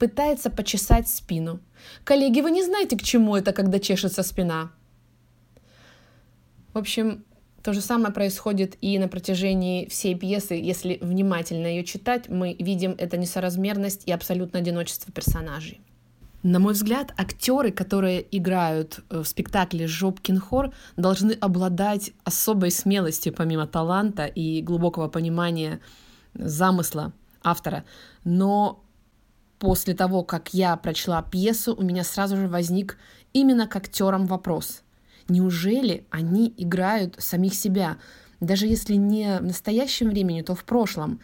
пытается 0.02 0.50
почесать 0.50 1.06
спину. 1.08 1.60
Коллеги, 2.02 2.40
вы 2.40 2.50
не 2.50 2.64
знаете, 2.64 2.96
к 2.96 3.02
чему 3.02 3.36
это, 3.36 3.52
когда 3.52 3.78
чешется 3.78 4.24
спина? 4.24 4.72
В 6.74 6.78
общем, 6.78 7.24
то 7.62 7.72
же 7.72 7.80
самое 7.80 8.12
происходит 8.12 8.76
и 8.80 8.98
на 8.98 9.06
протяжении 9.06 9.86
всей 9.86 10.16
пьесы. 10.16 10.54
Если 10.54 10.98
внимательно 11.00 11.68
ее 11.68 11.84
читать, 11.84 12.28
мы 12.28 12.56
видим 12.58 12.96
это 12.98 13.16
несоразмерность 13.16 14.02
и 14.06 14.10
абсолютное 14.10 14.60
одиночество 14.60 15.12
персонажей. 15.12 15.80
На 16.42 16.58
мой 16.58 16.72
взгляд, 16.72 17.14
актеры, 17.16 17.70
которые 17.70 18.26
играют 18.36 19.04
э, 19.08 19.20
в 19.20 19.24
спектакле 19.24 19.86
«Жопкин 19.86 20.40
хор», 20.40 20.72
должны 20.96 21.30
обладать 21.40 22.10
особой 22.24 22.72
смелостью, 22.72 23.32
помимо 23.32 23.68
таланта 23.68 24.26
и 24.26 24.62
глубокого 24.62 25.06
понимания 25.06 25.78
замысла 26.34 27.12
автора. 27.44 27.84
Но 28.24 28.82
После 29.62 29.94
того, 29.94 30.24
как 30.24 30.52
я 30.54 30.76
прочла 30.76 31.22
пьесу, 31.22 31.72
у 31.72 31.82
меня 31.82 32.02
сразу 32.02 32.36
же 32.36 32.48
возник 32.48 32.98
именно 33.32 33.68
к 33.68 33.76
актерам 33.76 34.26
вопрос. 34.26 34.82
Неужели 35.28 36.04
они 36.10 36.52
играют 36.56 37.14
самих 37.18 37.54
себя? 37.54 37.98
Даже 38.40 38.66
если 38.66 38.94
не 38.94 39.38
в 39.38 39.44
настоящем 39.44 40.08
времени, 40.10 40.42
то 40.42 40.56
в 40.56 40.64
прошлом. 40.64 41.20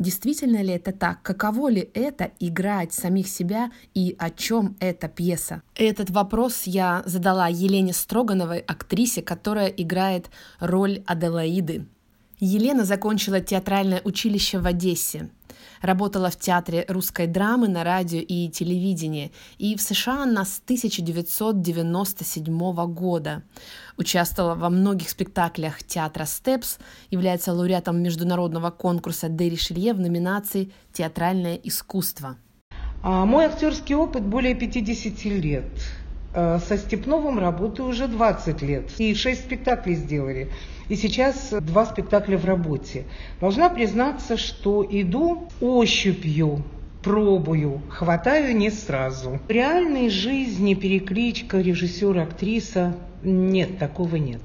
Действительно 0.00 0.60
ли 0.60 0.70
это 0.70 0.90
так? 0.90 1.22
Каково 1.22 1.68
ли 1.68 1.88
это 1.94 2.32
играть 2.40 2.92
самих 2.92 3.28
себя 3.28 3.70
и 3.94 4.16
о 4.18 4.30
чем 4.30 4.76
эта 4.80 5.06
пьеса? 5.06 5.62
Этот 5.76 6.10
вопрос 6.10 6.64
я 6.64 7.04
задала 7.06 7.46
Елене 7.46 7.92
Строгановой, 7.92 8.58
актрисе, 8.58 9.22
которая 9.22 9.68
играет 9.68 10.30
роль 10.58 11.04
Аделаиды. 11.06 11.86
Елена 12.40 12.84
закончила 12.84 13.40
театральное 13.40 14.00
училище 14.02 14.58
в 14.58 14.66
Одессе. 14.66 15.30
Работала 15.82 16.30
в 16.30 16.36
театре 16.36 16.86
русской 16.88 17.26
драмы 17.26 17.68
на 17.68 17.84
радио 17.84 18.20
и 18.20 18.48
телевидении. 18.48 19.32
И 19.58 19.76
в 19.76 19.82
США 19.82 20.22
она 20.22 20.44
с 20.44 20.60
1997 20.64 22.94
года. 22.94 23.42
Участвовала 23.98 24.54
во 24.54 24.70
многих 24.70 25.10
спектаклях 25.10 25.82
театра 25.82 26.24
«Степс», 26.24 26.78
является 27.10 27.52
лауреатом 27.52 28.00
международного 28.00 28.70
конкурса 28.70 29.28
«Дерри 29.28 29.56
Шелье» 29.56 29.92
в 29.92 30.00
номинации 30.00 30.70
«Театральное 30.92 31.56
искусство». 31.56 32.36
А 33.02 33.24
мой 33.24 33.46
актерский 33.46 33.96
опыт 33.96 34.22
более 34.22 34.54
50 34.54 35.24
лет. 35.24 35.64
Э, 36.34 36.60
со 36.60 36.78
Степновым 36.78 37.40
работаю 37.40 37.88
уже 37.88 38.06
20 38.06 38.62
лет. 38.62 38.88
И 38.98 39.14
6 39.14 39.40
спектаклей 39.40 39.96
сделали. 39.96 40.52
И 40.88 40.96
сейчас 40.96 41.54
два 41.60 41.86
спектакля 41.86 42.36
в 42.36 42.44
работе. 42.44 43.04
Должна 43.40 43.68
признаться, 43.68 44.36
что 44.36 44.86
иду 44.88 45.48
ощупью, 45.60 46.64
пробую, 47.02 47.82
хватаю 47.88 48.56
не 48.56 48.70
сразу. 48.70 49.40
В 49.46 49.50
реальной 49.50 50.08
жизни 50.08 50.74
перекличка 50.74 51.60
режиссер-актриса 51.60 52.96
нет, 53.22 53.78
такого 53.78 54.16
нет. 54.16 54.42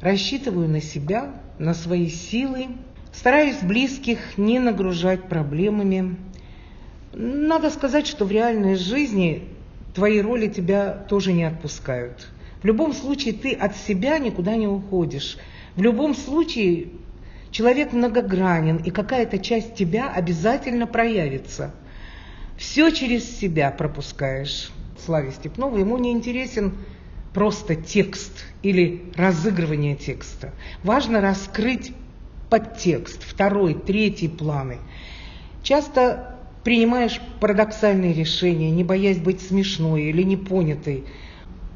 Рассчитываю 0.00 0.68
на 0.68 0.80
себя, 0.80 1.32
на 1.58 1.74
свои 1.74 2.08
силы, 2.08 2.68
стараюсь 3.12 3.58
близких 3.62 4.38
не 4.38 4.58
нагружать 4.58 5.24
проблемами. 5.24 6.16
Надо 7.12 7.70
сказать, 7.70 8.06
что 8.06 8.24
в 8.24 8.30
реальной 8.30 8.76
жизни 8.76 9.48
твои 9.94 10.20
роли 10.20 10.48
тебя 10.48 10.92
тоже 10.92 11.32
не 11.32 11.44
отпускают. 11.44 12.28
В 12.62 12.64
любом 12.64 12.92
случае 12.92 13.34
ты 13.34 13.52
от 13.52 13.76
себя 13.76 14.18
никуда 14.18 14.56
не 14.56 14.68
уходишь. 14.68 15.38
В 15.78 15.80
любом 15.80 16.16
случае 16.16 16.88
человек 17.52 17.92
многогранен, 17.92 18.78
и 18.78 18.90
какая-то 18.90 19.38
часть 19.38 19.76
тебя 19.76 20.10
обязательно 20.10 20.88
проявится. 20.88 21.72
Все 22.56 22.90
через 22.90 23.38
себя 23.38 23.70
пропускаешь. 23.70 24.72
Славе 25.06 25.30
Степнову 25.30 25.78
ему 25.78 25.96
не 25.96 26.10
интересен 26.10 26.74
просто 27.32 27.76
текст 27.76 28.44
или 28.64 29.04
разыгрывание 29.14 29.94
текста. 29.94 30.52
Важно 30.82 31.20
раскрыть 31.20 31.92
подтекст, 32.50 33.22
второй, 33.22 33.74
третий 33.74 34.26
планы. 34.26 34.78
Часто 35.62 36.40
принимаешь 36.64 37.20
парадоксальные 37.38 38.14
решения, 38.14 38.72
не 38.72 38.82
боясь 38.82 39.18
быть 39.18 39.40
смешной 39.40 40.06
или 40.06 40.24
непонятой. 40.24 41.04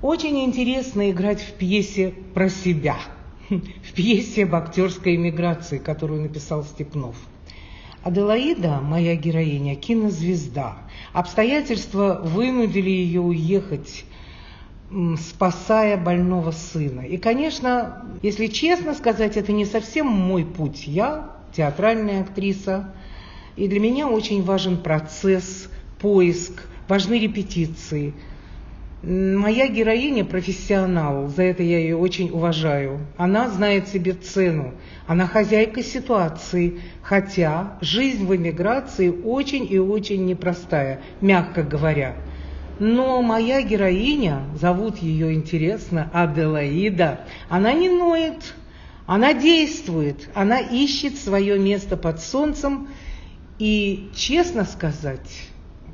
Очень 0.02 0.44
интересно 0.44 1.08
играть 1.08 1.40
в 1.40 1.52
пьесе 1.52 2.12
про 2.34 2.48
себя– 2.48 2.96
в 3.82 3.92
пьесе 3.92 4.44
об 4.44 4.54
актерской 4.54 5.16
эмиграции, 5.16 5.78
которую 5.78 6.22
написал 6.22 6.64
Степнов. 6.64 7.16
Аделаида, 8.02 8.80
моя 8.80 9.14
героиня, 9.14 9.76
кинозвезда. 9.76 10.76
Обстоятельства 11.12 12.20
вынудили 12.22 12.90
ее 12.90 13.20
уехать, 13.20 14.04
спасая 15.20 15.96
больного 15.96 16.50
сына. 16.50 17.02
И, 17.02 17.16
конечно, 17.16 18.04
если 18.22 18.48
честно 18.48 18.94
сказать, 18.94 19.36
это 19.36 19.52
не 19.52 19.64
совсем 19.64 20.06
мой 20.06 20.44
путь. 20.44 20.86
Я 20.86 21.30
театральная 21.56 22.22
актриса, 22.22 22.92
и 23.56 23.68
для 23.68 23.78
меня 23.78 24.08
очень 24.08 24.42
важен 24.42 24.78
процесс, 24.78 25.68
поиск, 26.00 26.66
важны 26.88 27.20
репетиции– 27.20 28.14
Моя 29.02 29.66
героиня 29.66 30.24
профессионал, 30.24 31.26
за 31.26 31.42
это 31.42 31.64
я 31.64 31.80
ее 31.80 31.96
очень 31.96 32.30
уважаю. 32.30 33.00
Она 33.16 33.50
знает 33.50 33.88
себе 33.88 34.12
цену, 34.12 34.74
она 35.08 35.26
хозяйка 35.26 35.82
ситуации, 35.82 36.80
хотя 37.02 37.78
жизнь 37.80 38.24
в 38.24 38.36
эмиграции 38.36 39.08
очень 39.08 39.66
и 39.68 39.76
очень 39.76 40.24
непростая, 40.24 41.00
мягко 41.20 41.64
говоря. 41.64 42.14
Но 42.78 43.22
моя 43.22 43.62
героиня, 43.62 44.44
зовут 44.54 44.98
ее 44.98 45.34
интересно 45.34 46.08
Аделаида, 46.12 47.22
она 47.48 47.72
не 47.72 47.88
ноет, 47.88 48.54
она 49.06 49.34
действует, 49.34 50.28
она 50.32 50.60
ищет 50.60 51.16
свое 51.16 51.58
место 51.58 51.96
под 51.96 52.20
солнцем, 52.20 52.86
и, 53.58 54.10
честно 54.14 54.64
сказать, 54.64 55.48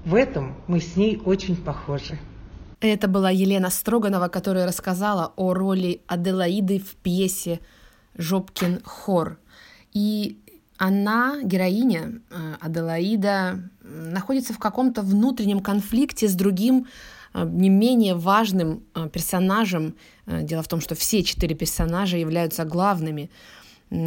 в 0.05 0.15
этом 0.15 0.57
мы 0.67 0.81
с 0.81 0.95
ней 0.95 1.19
очень 1.25 1.57
похожи. 1.57 2.19
Это 2.81 3.09
была 3.09 3.31
Елена 3.31 3.71
Строганова, 3.71 4.29
которая 4.29 4.67
рассказала 4.67 5.33
о 5.37 5.53
роли 5.53 6.01
Аделаиды 6.07 6.79
в 6.79 6.95
пьесе 6.97 7.61
«Жопкин 8.17 8.83
хор». 8.85 9.39
И 9.93 10.39
она, 10.77 11.41
героиня 11.43 12.21
э, 12.31 12.55
Аделаида, 12.61 13.69
находится 13.83 14.53
в 14.53 14.61
каком-то 14.61 15.03
внутреннем 15.03 15.59
конфликте 15.59 16.29
с 16.29 16.35
другим 16.35 16.87
э, 17.35 17.45
не 17.45 17.69
менее 17.69 18.15
важным 18.15 18.85
э, 18.95 19.09
персонажем. 19.13 19.97
Дело 20.27 20.63
в 20.63 20.69
том, 20.69 20.81
что 20.81 20.95
все 20.95 21.25
четыре 21.25 21.57
персонажа 21.57 22.17
являются 22.17 22.65
главными, 22.65 23.29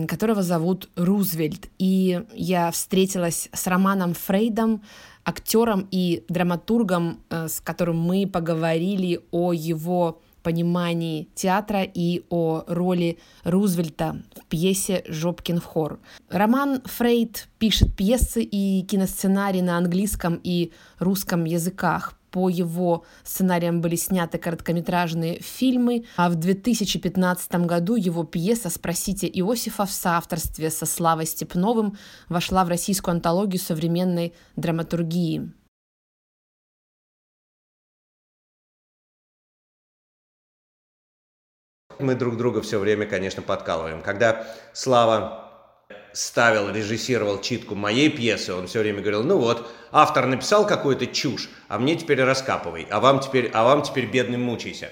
которого 0.07 0.43
зовут 0.43 0.89
Рузвельт. 0.95 1.67
И 1.77 2.23
я 2.33 2.71
встретилась 2.71 3.49
с 3.51 3.67
Романом 3.67 4.13
Фрейдом, 4.13 4.81
актером 5.25 5.87
и 5.91 6.23
драматургом, 6.29 7.21
э, 7.29 7.47
с 7.47 7.61
которым 7.61 7.99
мы 7.99 8.27
поговорили 8.27 9.19
о 9.31 9.53
его 9.53 10.21
понимании 10.43 11.29
театра 11.35 11.83
и 11.83 12.23
о 12.29 12.63
роли 12.67 13.19
Рузвельта 13.43 14.21
в 14.35 14.45
пьесе 14.47 15.03
«Жопкин 15.07 15.59
в 15.59 15.65
хор». 15.65 15.99
Роман 16.29 16.81
Фрейд 16.85 17.47
пишет 17.59 17.95
пьесы 17.95 18.41
и 18.41 18.81
киносценарий 18.83 19.61
на 19.61 19.77
английском 19.77 20.39
и 20.43 20.71
русском 20.99 21.45
языках. 21.45 22.17
По 22.31 22.47
его 22.47 23.03
сценариям 23.23 23.81
были 23.81 23.97
сняты 23.97 24.37
короткометражные 24.37 25.41
фильмы, 25.41 26.05
а 26.15 26.29
в 26.29 26.35
2015 26.35 27.55
году 27.65 27.95
его 27.95 28.23
пьеса 28.23 28.69
«Спросите 28.69 29.27
Иосифа» 29.27 29.85
в 29.85 29.91
соавторстве 29.91 30.69
со 30.69 30.85
Славой 30.85 31.25
Степновым 31.25 31.97
вошла 32.29 32.63
в 32.63 32.69
российскую 32.69 33.13
антологию 33.13 33.59
современной 33.59 34.33
драматургии. 34.55 35.51
Мы 41.99 42.15
друг 42.15 42.37
друга 42.37 42.61
все 42.61 42.79
время, 42.79 43.05
конечно, 43.05 43.41
подкалываем. 43.41 44.01
Когда 44.01 44.47
Слава 44.73 45.50
ставил, 46.13 46.69
режиссировал 46.69 47.41
читку 47.41 47.75
моей 47.75 48.09
пьесы, 48.09 48.53
он 48.53 48.67
все 48.67 48.79
время 48.79 49.01
говорил, 49.01 49.23
ну 49.23 49.37
вот, 49.37 49.69
автор 49.91 50.25
написал 50.25 50.65
какую-то 50.67 51.07
чушь, 51.07 51.49
а 51.67 51.79
мне 51.79 51.95
теперь 51.95 52.21
раскапывай, 52.23 52.87
а 52.89 52.99
вам 52.99 53.19
теперь, 53.19 53.49
а 53.53 53.63
вам 53.63 53.83
теперь 53.83 54.05
бедным 54.05 54.43
мучайся. 54.43 54.89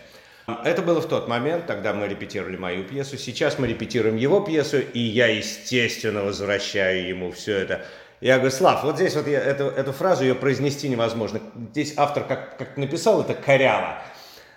Это 0.64 0.82
было 0.82 1.00
в 1.02 1.08
тот 1.08 1.28
момент, 1.28 1.68
тогда 1.68 1.94
мы 1.94 2.08
репетировали 2.08 2.58
мою 2.58 2.84
пьесу, 2.84 3.18
сейчас 3.18 3.60
мы 3.60 3.68
репетируем 3.68 4.16
его 4.16 4.40
пьесу, 4.42 4.80
и 4.80 5.00
я, 5.00 5.28
естественно, 5.28 6.24
возвращаю 6.24 7.08
ему 7.08 7.32
все 7.32 7.58
это. 7.58 7.86
Я 8.22 8.36
говорю, 8.36 8.52
Слав, 8.52 8.84
вот 8.84 8.96
здесь 8.96 9.16
вот 9.16 9.28
я, 9.28 9.40
эту, 9.40 9.66
эту 9.66 9.94
фразу 9.94 10.24
ее 10.24 10.36
произнести 10.36 10.90
невозможно. 10.90 11.40
Здесь 11.72 11.94
автор 11.96 12.24
как, 12.26 12.58
как 12.58 12.76
написал, 12.76 13.22
это 13.22 13.34
коряво. 13.34 14.02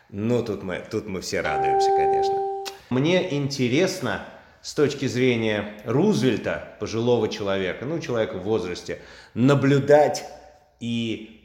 Ну, 0.08 0.42
тут 0.42 0.62
мы, 0.62 0.82
тут 0.90 1.06
мы 1.06 1.20
все 1.20 1.42
радуемся, 1.42 1.90
конечно. 1.90 2.34
Мне 2.90 3.34
интересно, 3.34 4.24
с 4.62 4.74
точки 4.74 5.06
зрения 5.06 5.74
Рузвельта, 5.84 6.76
пожилого 6.78 7.28
человека, 7.28 7.84
ну, 7.84 7.98
человека 7.98 8.38
в 8.38 8.44
возрасте, 8.44 9.00
наблюдать 9.34 10.24
и 10.78 11.40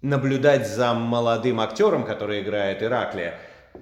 наблюдать 0.00 0.68
за 0.68 0.94
молодым 0.94 1.60
актером, 1.60 2.04
который 2.04 2.40
играет 2.40 2.82
Ираклия, 2.82 3.34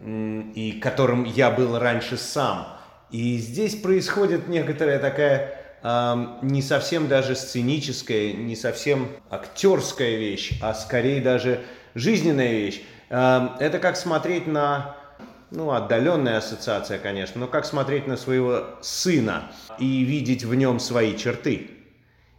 и 0.03 0.79
которым 0.83 1.25
я 1.25 1.51
был 1.51 1.79
раньше 1.79 2.17
сам. 2.17 2.67
И 3.11 3.39
здесь 3.39 3.75
происходит 3.77 4.49
некоторая 4.49 4.99
такая 4.99 5.55
э, 5.83 6.27
не 6.43 6.63
совсем 6.63 7.09
даже 7.09 7.35
сценическая, 7.35 8.33
не 8.33 8.55
совсем 8.55 9.09
актерская 9.31 10.17
вещь, 10.17 10.53
а 10.63 10.75
скорее 10.75 11.21
даже 11.21 11.61
жизненная 11.95 12.53
вещь. 12.53 12.83
Э, 13.09 13.49
это 13.59 13.79
как 13.81 13.97
смотреть 13.97 14.47
на 14.47 14.97
ну, 15.51 15.73
отдаленная 15.73 16.39
ассоциация, 16.39 16.99
конечно, 16.99 17.41
но 17.41 17.49
как 17.49 17.65
смотреть 17.65 18.07
на 18.07 18.17
своего 18.17 18.67
сына 18.81 19.51
и 19.79 20.03
видеть 20.03 20.45
в 20.45 20.55
нем 20.55 20.79
свои 20.79 21.17
черты, 21.17 21.71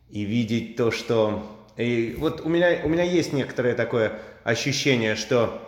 и 0.10 0.24
видеть 0.24 0.76
то, 0.76 0.91
что... 0.91 1.58
И 1.78 2.15
вот 2.17 2.41
у 2.41 2.50
меня, 2.50 2.82
у 2.84 2.89
меня 2.89 3.04
есть 3.04 3.34
некоторое 3.34 3.76
такое 3.76 4.19
ощущение, 4.43 5.15
что 5.15 5.62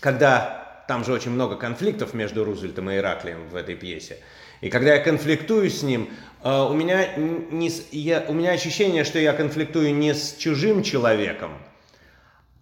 когда 0.00 0.84
там 0.88 1.04
же 1.04 1.12
очень 1.12 1.30
много 1.30 1.56
конфликтов 1.56 2.14
между 2.14 2.44
Рузвельтом 2.44 2.90
и 2.90 2.96
Ираклием 2.96 3.48
в 3.48 3.56
этой 3.56 3.74
пьесе, 3.74 4.18
и 4.60 4.70
когда 4.70 4.94
я 4.94 5.02
конфликтую 5.02 5.68
с 5.68 5.82
ним, 5.82 6.10
э, 6.42 6.62
у 6.62 6.72
меня, 6.74 7.16
не, 7.16 7.70
я, 7.90 8.24
у 8.28 8.32
меня 8.32 8.52
ощущение, 8.52 9.04
что 9.04 9.18
я 9.18 9.32
конфликтую 9.32 9.94
не 9.94 10.14
с 10.14 10.36
чужим 10.36 10.82
человеком, 10.82 11.58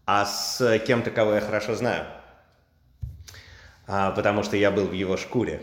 а 0.06 0.24
с 0.24 0.78
кем-то, 0.86 1.10
кого 1.10 1.34
я 1.34 1.40
хорошо 1.40 1.74
знаю– 1.74 2.06
потому 3.90 4.42
что 4.42 4.56
я 4.56 4.70
был 4.70 4.86
в 4.86 4.92
его 4.92 5.16
шкуре. 5.16 5.62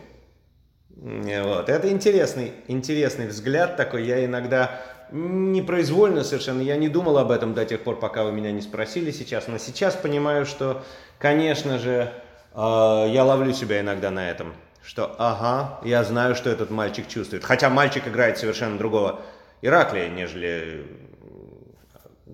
Вот. 0.89 1.69
Это 1.69 1.89
интересный, 1.89 2.53
интересный 2.67 3.27
взгляд 3.27 3.77
такой. 3.77 4.05
Я 4.05 4.25
иногда 4.25 4.81
непроизвольно 5.11 6.23
совершенно, 6.23 6.61
я 6.61 6.75
не 6.75 6.89
думал 6.89 7.17
об 7.17 7.31
этом 7.31 7.53
до 7.53 7.65
тех 7.65 7.83
пор, 7.83 7.99
пока 7.99 8.23
вы 8.23 8.31
меня 8.31 8.51
не 8.51 8.61
спросили 8.61 9.11
сейчас, 9.11 9.47
но 9.47 9.57
сейчас 9.57 9.95
понимаю, 9.95 10.45
что, 10.45 10.83
конечно 11.17 11.79
же, 11.79 12.11
э, 12.53 13.05
я 13.09 13.23
ловлю 13.23 13.53
себя 13.53 13.79
иногда 13.79 14.11
на 14.11 14.29
этом, 14.29 14.53
что, 14.83 15.15
ага, 15.17 15.79
я 15.83 16.03
знаю, 16.03 16.35
что 16.35 16.49
этот 16.49 16.71
мальчик 16.71 17.07
чувствует. 17.07 17.43
Хотя 17.45 17.69
мальчик 17.69 18.07
играет 18.07 18.37
совершенно 18.37 18.77
другого 18.77 19.21
Ираклия, 19.61 20.09
нежели 20.09 20.85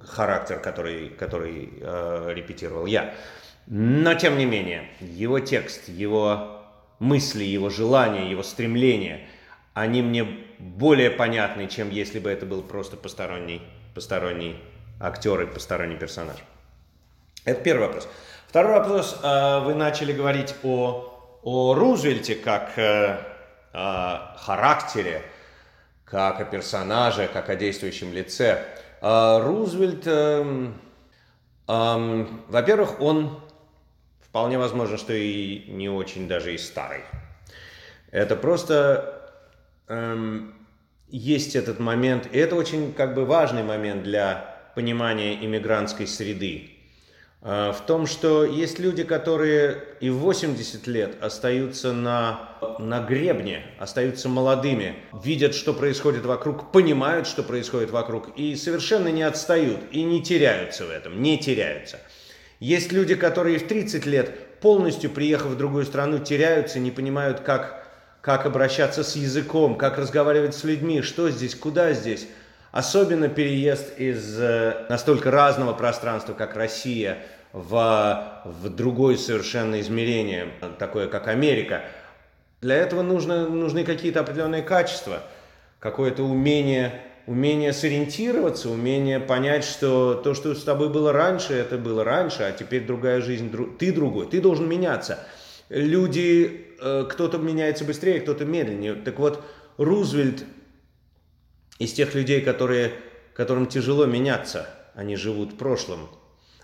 характер, 0.01 0.59
который, 0.59 1.09
который 1.09 1.73
э, 1.79 2.31
репетировал 2.33 2.85
я. 2.85 3.13
Но, 3.67 4.13
тем 4.13 4.37
не 4.37 4.45
менее, 4.45 4.89
его 4.99 5.39
текст, 5.39 5.87
его 5.87 6.61
мысли, 6.99 7.43
его 7.43 7.69
желания, 7.69 8.29
его 8.29 8.43
стремления, 8.43 9.27
они 9.73 10.01
мне 10.01 10.23
более 10.59 11.09
понятны, 11.09 11.67
чем 11.67 11.89
если 11.89 12.19
бы 12.19 12.29
это 12.29 12.45
был 12.45 12.61
просто 12.61 12.97
посторонний, 12.97 13.61
посторонний 13.95 14.57
актер 14.99 15.41
и 15.41 15.45
посторонний 15.45 15.97
персонаж. 15.97 16.37
Это 17.45 17.61
первый 17.61 17.87
вопрос. 17.87 18.07
Второй 18.47 18.79
вопрос. 18.79 19.19
А, 19.23 19.59
вы 19.61 19.73
начали 19.73 20.13
говорить 20.13 20.55
о, 20.63 21.39
о 21.41 21.73
Рузвельте 21.73 22.35
как 22.35 22.77
э, 22.77 23.17
о 23.73 24.37
характере, 24.37 25.23
как 26.05 26.39
о 26.39 26.45
персонаже, 26.45 27.27
как 27.27 27.49
о 27.49 27.55
действующем 27.55 28.13
лице. 28.13 28.63
А, 29.01 29.39
Рузвельт, 29.41 30.05
эм, 30.05 30.79
эм, 31.67 32.43
во-первых, 32.47 33.01
он 33.01 33.42
Вполне 34.33 34.57
возможно, 34.57 34.97
что 34.97 35.13
и 35.13 35.61
не 35.67 35.89
очень 35.89 36.27
даже 36.27 36.55
и 36.55 36.57
старый. 36.57 37.01
Это 38.09 38.35
просто 38.35 39.29
эм, 39.87 40.55
есть 41.07 41.55
этот 41.55 41.79
момент, 41.79 42.27
и 42.31 42.39
это 42.39 42.55
очень 42.55 42.93
как 42.93 43.13
бы 43.13 43.25
важный 43.25 43.61
момент 43.61 44.01
для 44.01 44.71
понимания 44.73 45.35
иммигрантской 45.35 46.07
среды. 46.07 46.71
Э, 47.43 47.73
в 47.77 47.81
том, 47.85 48.07
что 48.07 48.43
есть 48.43 48.79
люди, 48.79 49.03
которые 49.03 49.83
и 49.99 50.09
в 50.09 50.17
80 50.17 50.87
лет 50.87 51.23
остаются 51.23 51.93
на, 51.93 52.57
на 52.79 53.01
гребне, 53.01 53.63
остаются 53.77 54.29
молодыми, 54.29 54.95
видят, 55.23 55.53
что 55.53 55.75
происходит 55.75 56.25
вокруг, 56.25 56.71
понимают, 56.71 57.27
что 57.27 57.43
происходит 57.43 57.91
вокруг, 57.91 58.35
и 58.35 58.55
совершенно 58.55 59.09
не 59.09 59.21
отстают, 59.21 59.81
и 59.91 60.01
не 60.01 60.23
теряются 60.23 60.85
в 60.85 60.89
этом, 60.89 61.21
не 61.21 61.37
теряются– 61.37 61.99
есть 62.63 62.93
люди, 62.93 63.15
которые 63.15 63.59
в 63.59 63.67
30 63.67 64.05
лет, 64.05 64.59
полностью 64.61 65.09
приехав 65.09 65.51
в 65.51 65.57
другую 65.57 65.83
страну, 65.83 66.19
теряются, 66.19 66.79
не 66.79 66.91
понимают, 66.91 67.41
как, 67.41 67.85
как 68.21 68.45
обращаться 68.45 69.03
с 69.03 69.17
языком, 69.17 69.77
как 69.77 69.97
разговаривать 69.97 70.55
с 70.55 70.63
людьми, 70.63 71.01
что 71.01 71.29
здесь, 71.29 71.55
куда 71.55 71.91
здесь. 71.91 72.25
Особенно 72.71 73.27
переезд 73.27 73.99
из 73.99 74.39
э, 74.39 74.85
настолько 74.87 75.29
разного 75.29 75.73
пространства, 75.73 76.31
как 76.31 76.55
Россия, 76.55 77.17
в, 77.51 78.41
в 78.45 78.69
другое 78.69 79.17
совершенно 79.17 79.81
измерение, 79.81 80.47
такое 80.79 81.09
как 81.09 81.27
Америка. 81.27 81.81
Для 82.61 82.75
этого 82.75 83.01
нужно, 83.01 83.45
нужны 83.45 83.83
какие-то 83.83 84.21
определенные 84.21 84.61
качества, 84.61 85.21
какое-то 85.79 86.23
умение 86.23 87.01
умение 87.25 87.71
сориентироваться, 87.73 88.69
умение 88.69 89.19
понять, 89.19 89.63
что 89.63 90.15
то, 90.15 90.33
что 90.33 90.53
с 90.55 90.63
тобой 90.63 90.89
было 90.89 91.13
раньше, 91.13 91.53
это 91.53 91.77
было 91.77 92.03
раньше, 92.03 92.43
а 92.43 92.51
теперь 92.51 92.85
другая 92.85 93.21
жизнь, 93.21 93.51
ты 93.77 93.93
другой, 93.93 94.27
ты 94.27 94.41
должен 94.41 94.67
меняться. 94.67 95.19
Люди, 95.69 96.75
э, 96.79 97.05
кто-то 97.09 97.37
меняется 97.37 97.85
быстрее, 97.85 98.19
кто-то 98.19 98.45
медленнее. 98.45 98.95
Так 98.95 99.19
вот, 99.19 99.43
Рузвельт 99.77 100.43
из 101.79 101.93
тех 101.93 102.13
людей, 102.13 102.41
которые, 102.41 102.93
которым 103.33 103.67
тяжело 103.67 104.05
меняться, 104.05 104.69
они 104.93 105.15
живут 105.15 105.57
прошлым. 105.57 106.09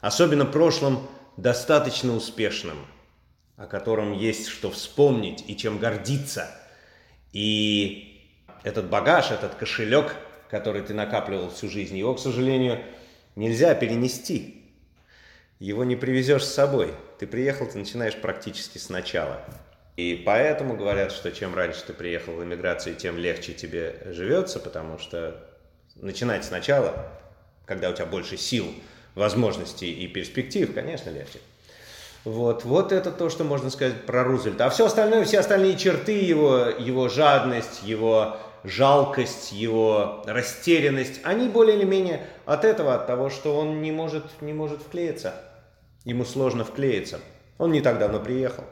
Особенно 0.01 0.45
прошлым 0.45 0.99
достаточно 1.37 2.15
успешным, 2.15 2.77
о 3.55 3.65
котором 3.65 4.13
есть 4.13 4.47
что 4.47 4.69
вспомнить 4.69 5.43
и 5.47 5.55
чем 5.55 5.79
гордиться. 5.79 6.47
И 7.31 8.29
этот 8.63 8.89
багаж, 8.89 9.31
этот 9.31 9.55
кошелек– 9.55 10.15
который 10.49 10.81
ты 10.81 10.93
накапливал 10.93 11.49
всю 11.49 11.69
жизнь, 11.69 11.97
его, 11.97 12.15
к 12.15 12.19
сожалению, 12.19 12.83
нельзя 13.35 13.75
перенести. 13.75 14.65
Его 15.59 15.83
не 15.83 15.95
привезешь 15.95 16.43
с 16.43 16.53
собой. 16.53 16.93
Ты 17.19 17.27
приехал, 17.27 17.67
ты 17.67 17.77
начинаешь 17.77 18.15
практически 18.15 18.77
сначала. 18.77 19.41
И 19.97 20.23
поэтому 20.25 20.77
говорят, 20.77 21.11
что 21.11 21.31
чем 21.31 21.53
раньше 21.53 21.83
ты 21.85 21.93
приехал 21.93 22.33
в 22.33 22.43
эмиграцию, 22.43 22.95
тем 22.95 23.17
легче 23.17 23.53
тебе 23.53 23.97
живется, 24.05 24.59
потому 24.59 24.97
что 24.97 25.45
начинать 25.95 26.45
сначала, 26.45 27.11
когда 27.65 27.89
у 27.89 27.93
тебя 27.93 28.05
больше 28.05 28.37
сил, 28.37 28.65
возможностей 29.15 29.91
и 29.91 30.07
перспектив, 30.07 30.73
конечно, 30.73 31.09
легче. 31.09 31.39
Вот, 32.23 32.63
вот 32.63 32.91
это 32.91 33.11
то, 33.11 33.29
что 33.29 33.43
можно 33.43 33.69
сказать 33.69 34.05
про 34.05 34.23
Рузвельта. 34.23 34.65
А 34.65 34.69
все 34.69 34.85
остальное, 34.85 35.25
все 35.25 35.39
остальные 35.39 35.77
черты 35.77 36.21
его, 36.21 36.65
его 36.79 37.09
жадность, 37.09 37.83
его 37.83 38.37
жалкость, 38.63 39.51
его 39.51 40.23
растерянность, 40.25 41.19
они 41.23 41.47
более 41.47 41.77
или 41.77 41.85
менее 41.85 42.25
от 42.45 42.65
этого, 42.65 42.95
от 42.95 43.07
того, 43.07 43.29
что 43.29 43.57
он 43.57 43.81
не 43.81 43.91
может, 43.91 44.25
не 44.41 44.53
может 44.53 44.81
вклеиться. 44.81 45.33
Ему 46.05 46.25
сложно 46.25 46.63
вклеиться. 46.63 47.19
Он 47.57 47.71
не 47.71 47.81
так 47.81 47.99
давно 47.99 48.19
приехал. 48.19 48.63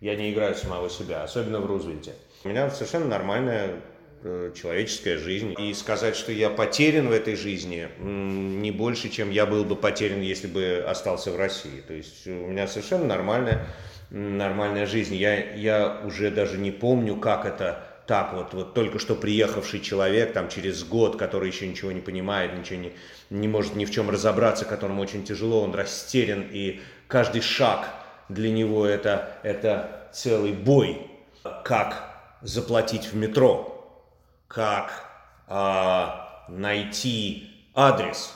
Я 0.00 0.14
не 0.14 0.32
играю 0.32 0.54
самого 0.54 0.90
себя, 0.90 1.22
особенно 1.22 1.60
в 1.60 1.66
Рузвельте. 1.66 2.12
У 2.44 2.48
меня 2.48 2.70
совершенно 2.70 3.06
нормальная 3.06 3.80
э, 4.22 4.52
человеческая 4.54 5.16
жизнь. 5.16 5.54
И 5.58 5.72
сказать, 5.74 6.14
что 6.16 6.32
я 6.32 6.50
потерян 6.50 7.08
в 7.08 7.12
этой 7.12 7.34
жизни, 7.34 7.88
не 7.98 8.70
больше, 8.70 9.08
чем 9.08 9.30
я 9.30 9.46
был 9.46 9.64
бы 9.64 9.74
потерян, 9.74 10.20
если 10.20 10.46
бы 10.46 10.84
остался 10.86 11.32
в 11.32 11.36
России. 11.36 11.80
То 11.86 11.94
есть 11.94 12.26
у 12.26 12.30
меня 12.30 12.68
совершенно 12.68 13.06
нормальная, 13.06 13.66
нормальная 14.10 14.86
жизнь. 14.86 15.14
Я, 15.14 15.54
я 15.54 16.02
уже 16.04 16.30
даже 16.30 16.58
не 16.58 16.70
помню, 16.70 17.16
как 17.16 17.46
это 17.46 17.82
так 18.06 18.32
вот, 18.32 18.54
вот 18.54 18.74
только 18.74 18.98
что 18.98 19.14
приехавший 19.14 19.80
человек, 19.80 20.32
там 20.32 20.48
через 20.48 20.84
год, 20.84 21.16
который 21.16 21.48
еще 21.48 21.66
ничего 21.66 21.92
не 21.92 22.00
понимает, 22.00 22.56
ничего 22.56 22.78
не, 22.78 22.92
не 23.30 23.48
может 23.48 23.74
ни 23.74 23.84
в 23.84 23.90
чем 23.90 24.10
разобраться, 24.10 24.64
которому 24.64 25.02
очень 25.02 25.24
тяжело, 25.24 25.62
он 25.62 25.74
растерян, 25.74 26.46
и 26.50 26.80
каждый 27.08 27.40
шаг 27.40 27.88
для 28.28 28.50
него 28.50 28.86
это, 28.86 29.38
это 29.42 30.08
целый 30.12 30.52
бой, 30.52 31.10
как 31.64 32.16
заплатить 32.42 33.06
в 33.06 33.16
метро, 33.16 34.04
как 34.46 35.04
а, 35.48 36.44
найти 36.48 37.50
адрес, 37.74 38.34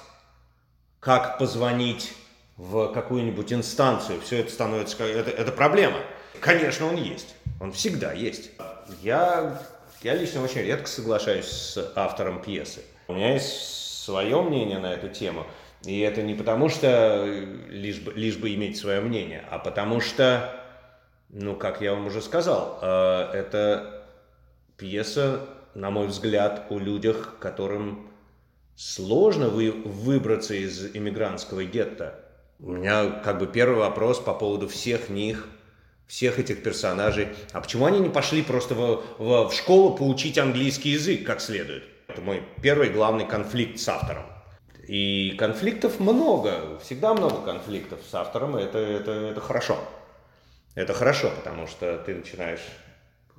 как 0.99 1.39
позвонить 1.39 2.13
в 2.57 2.93
какую-нибудь 2.93 3.53
инстанцию, 3.53 4.21
все 4.21 4.41
это 4.41 4.53
становится, 4.53 5.03
это, 5.05 5.31
это 5.31 5.53
проблема. 5.53 5.99
Конечно, 6.41 6.87
он 6.87 6.97
есть, 6.97 7.35
он 7.61 7.73
всегда 7.73 8.13
есть. 8.13 8.51
Я, 9.03 9.61
я 10.03 10.15
лично 10.15 10.43
очень 10.43 10.63
редко 10.63 10.87
соглашаюсь 10.87 11.47
с 11.47 11.93
автором 11.97 12.43
пьесы. 12.43 12.83
У 13.09 13.15
меня 13.15 13.35
есть 13.35 14.05
свое 14.05 14.41
мнение 14.43 14.79
на 14.79 14.93
эту 14.93 15.09
тему. 15.09 15.47
И 15.85 16.01
это 16.01 16.23
не 16.23 16.35
потому, 16.35 16.69
что 16.69 17.25
лишь 17.69 18.01
бы, 18.01 18.13
лишь 18.13 18.37
бы 18.37 18.55
иметь 18.55 18.77
свое 18.77 19.01
мнение, 19.01 19.45
а 19.51 19.59
потому 19.59 20.01
что, 20.01 20.53
ну, 21.31 21.57
как 21.57 21.81
я 21.81 21.95
вам 21.95 22.07
уже 22.07 22.21
сказал, 22.21 22.79
э, 22.83 23.31
это 23.33 24.05
пьеса, 24.77 25.47
на 25.75 25.91
мой 25.91 26.07
взгляд, 26.07 26.67
о 26.69 26.79
людях, 26.79 27.37
которым 27.41 28.11
сложно 28.77 29.49
вы, 29.49 29.71
выбраться 29.71 30.55
из 30.55 30.95
иммигрантского 30.95 31.65
гетто. 31.65 32.21
У 32.59 32.73
меня 32.73 33.09
как 33.25 33.39
бы 33.39 33.47
первый 33.47 33.79
вопрос 33.79 34.19
по 34.19 34.35
поводу 34.35 34.69
всех 34.69 35.09
них– 35.09 35.47
всех 36.11 36.41
этих 36.41 36.65
персонажей. 36.65 37.29
А 37.53 37.61
почему 37.61 37.87
они 37.87 38.01
не 38.01 38.09
пошли 38.09 38.43
просто 38.43 38.75
в, 38.75 39.05
в, 39.19 39.49
в 39.49 39.55
школу 39.55 39.97
поучить 39.97 40.39
английский 40.39 40.91
язык 40.91 41.25
как 41.25 41.41
следует? 41.41 41.85
Это 42.09 42.21
мой 42.21 42.43
первый 42.61 42.91
главный 42.91 43.25
конфликт 43.25 43.79
с 43.79 43.89
автором. 43.89 44.25
И 44.89 45.37
конфликтов 45.39 46.01
много, 46.01 46.81
всегда 46.83 47.15
много 47.15 47.43
конфликтов 47.43 48.01
с 48.11 48.13
автором, 48.13 48.59
и 48.59 48.63
это, 48.65 48.79
это, 48.79 49.13
это 49.13 49.41
хорошо. 49.41 49.79
Это 50.75 50.95
хорошо, 50.95 51.31
потому 51.37 51.69
что 51.69 51.97
ты 51.99 52.17
начинаешь... 52.17 52.67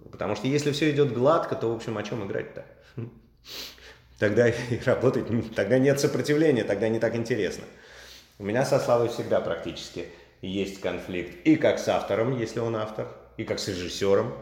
Потому 0.10 0.38
что 0.38 0.48
если 0.48 0.72
все 0.72 0.92
идет 0.92 1.14
гладко, 1.14 1.56
то, 1.56 1.68
в 1.68 1.76
общем, 1.76 1.98
о 1.98 2.04
чем 2.04 2.26
играть-то? 2.26 2.66
Тогда 4.18 4.48
и 4.48 4.54
работать, 4.86 5.26
тогда 5.56 5.78
нет 5.78 6.00
сопротивления, 6.00 6.64
тогда 6.64 6.88
не 6.88 7.00
так 7.00 7.18
интересно. 7.18 7.66
У 8.40 8.46
меня 8.46 8.64
со 8.64 8.80
Славой 8.80 9.10
всегда 9.10 9.42
практически– 9.42 10.06
есть 10.42 10.82
конфликт 10.82 11.46
и 11.46 11.56
как 11.56 11.80
с 11.80 11.88
автором, 11.88 12.38
если 12.38 12.60
он 12.60 12.76
автор, 12.76 13.08
и 13.38 13.44
как 13.44 13.60
с 13.60 13.68
режиссером. 13.68 14.34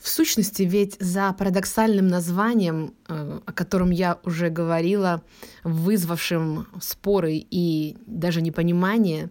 В 0.00 0.08
сущности, 0.08 0.62
ведь 0.62 0.96
за 0.98 1.32
парадоксальным 1.34 2.08
названием, 2.08 2.94
э, 3.06 3.40
о 3.44 3.52
котором 3.52 3.90
я 3.90 4.18
уже 4.24 4.48
говорила, 4.48 5.22
вызвавшим 5.62 6.66
споры 6.80 7.44
и 7.50 7.98
даже 8.06 8.40
непонимание, 8.40 9.28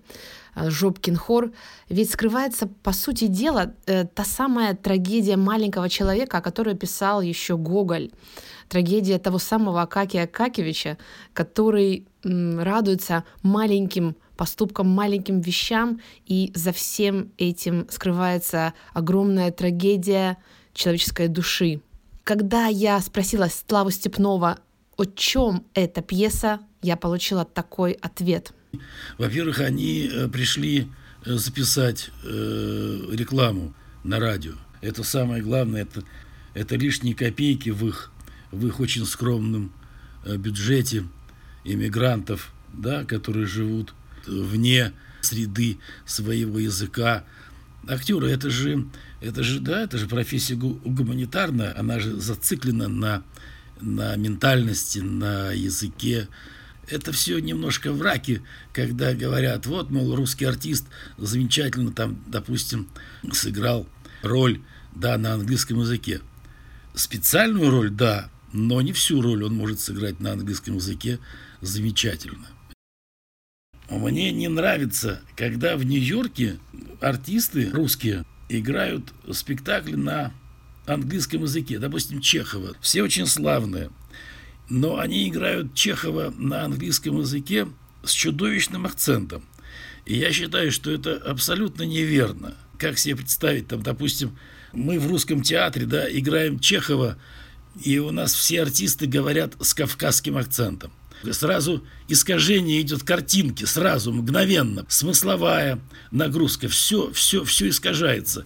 э, 0.55 0.69
Жопкин 0.69 1.15
хор, 1.15 1.51
ведь 1.89 2.11
скрывается, 2.11 2.67
по 2.83 2.93
сути 2.93 3.25
дела, 3.25 3.73
э, 3.87 4.05
та 4.05 4.23
самая 4.23 4.75
трагедия 4.75 5.37
маленького 5.37 5.89
человека, 5.89 6.37
о 6.37 6.41
которой 6.41 6.75
писал 6.75 7.21
еще 7.21 7.57
Гоголь. 7.57 8.11
Трагедия 8.67 9.17
того 9.17 9.39
самого 9.39 9.81
Акакия 9.81 10.25
Акакевича, 10.25 10.99
который 11.33 12.05
радуется 12.23 13.23
маленьким 13.41 14.15
поступкам, 14.39 14.87
маленьким 14.87 15.41
вещам, 15.41 15.99
и 16.25 16.53
за 16.55 16.71
всем 16.71 17.33
этим 17.37 17.87
скрывается 17.89 18.73
огромная 18.93 19.51
трагедия 19.51 20.37
человеческой 20.73 21.27
души. 21.27 21.81
Когда 22.23 22.67
я 22.67 23.01
спросила 23.01 23.49
Славу 23.49 23.91
Степнова, 23.91 24.59
о 24.95 25.03
чем 25.03 25.65
эта 25.73 26.01
пьеса, 26.01 26.61
я 26.81 26.95
получила 26.95 27.43
такой 27.43 27.91
ответ. 27.91 28.53
Во-первых, 29.17 29.59
они 29.59 30.09
э, 30.09 30.29
пришли 30.29 30.87
э, 31.25 31.33
записать 31.33 32.09
э, 32.23 33.07
рекламу 33.11 33.73
на 34.05 34.21
радио. 34.21 34.53
Это 34.79 35.03
самое 35.03 35.43
главное, 35.43 35.81
это, 35.81 36.03
это 36.53 36.77
лишние 36.77 37.13
копейки 37.13 37.71
в 37.71 37.85
их, 37.85 38.09
в 38.51 38.65
их 38.65 38.79
очень 38.79 39.05
скромном 39.05 39.73
бюджете 40.25 41.03
иммигрантов, 41.65 42.53
да, 42.71 43.03
которые 43.03 43.45
живут 43.45 43.93
вне 44.29 44.93
среды 45.21 45.79
своего 46.05 46.59
языка. 46.59 47.23
Актеры, 47.87 48.29
это 48.29 48.49
же, 48.49 48.87
это 49.21 49.43
же, 49.43 49.59
да, 49.59 49.83
это 49.83 49.97
же 49.97 50.07
профессия 50.07 50.55
гуманитарная, 50.55 51.77
она 51.77 51.99
же 51.99 52.19
зациклена 52.19 52.87
на, 52.87 53.23
на 53.81 54.15
ментальности, 54.15 54.99
на 54.99 55.51
языке. 55.51 56.27
Это 56.87 57.11
все 57.11 57.39
немножко 57.39 57.93
враки, 57.93 58.41
когда 58.73 59.13
говорят, 59.13 59.65
вот, 59.65 59.91
мол, 59.91 60.15
русский 60.15 60.45
артист 60.45 60.85
замечательно 61.17 61.91
там, 61.91 62.21
допустим, 62.27 62.89
сыграл 63.31 63.87
роль, 64.23 64.61
да, 64.95 65.17
на 65.17 65.33
английском 65.33 65.79
языке. 65.79 66.21
Специальную 66.95 67.69
роль, 67.69 67.91
да, 67.91 68.29
но 68.51 68.81
не 68.81 68.91
всю 68.91 69.21
роль 69.21 69.43
он 69.43 69.55
может 69.55 69.79
сыграть 69.79 70.19
на 70.19 70.33
английском 70.33 70.75
языке 70.75 71.19
замечательно. 71.61 72.47
Мне 73.89 74.31
не 74.31 74.47
нравится, 74.47 75.21
когда 75.35 75.75
в 75.75 75.83
Нью-Йорке 75.83 76.59
артисты 77.01 77.71
русские 77.71 78.23
играют 78.47 79.13
спектакли 79.31 79.95
на 79.95 80.31
английском 80.85 81.43
языке, 81.43 81.79
допустим, 81.79 82.21
Чехова. 82.21 82.75
Все 82.81 83.01
очень 83.01 83.25
славные, 83.25 83.89
но 84.69 84.99
они 84.99 85.27
играют 85.27 85.73
Чехова 85.73 86.33
на 86.37 86.65
английском 86.65 87.19
языке 87.19 87.67
с 88.03 88.11
чудовищным 88.11 88.85
акцентом. 88.85 89.43
И 90.05 90.15
я 90.15 90.31
считаю, 90.31 90.71
что 90.71 90.91
это 90.91 91.15
абсолютно 91.15 91.83
неверно. 91.83 92.55
Как 92.77 92.97
себе 92.97 93.17
представить, 93.17 93.67
там, 93.67 93.81
допустим, 93.81 94.37
мы 94.71 94.99
в 94.99 95.07
русском 95.07 95.41
театре 95.41 95.85
да, 95.85 96.05
играем 96.09 96.59
Чехова, 96.59 97.17
и 97.83 97.97
у 97.97 98.11
нас 98.11 98.33
все 98.33 98.61
артисты 98.61 99.07
говорят 99.07 99.53
с 99.59 99.73
кавказским 99.73 100.37
акцентом. 100.37 100.91
Сразу 101.31 101.83
искажение 102.07 102.81
идет 102.81 103.03
картинки, 103.03 103.65
сразу, 103.65 104.11
мгновенно. 104.11 104.85
Смысловая 104.87 105.79
нагрузка, 106.11 106.67
все, 106.69 107.11
все, 107.11 107.43
все 107.43 107.69
искажается. 107.69 108.45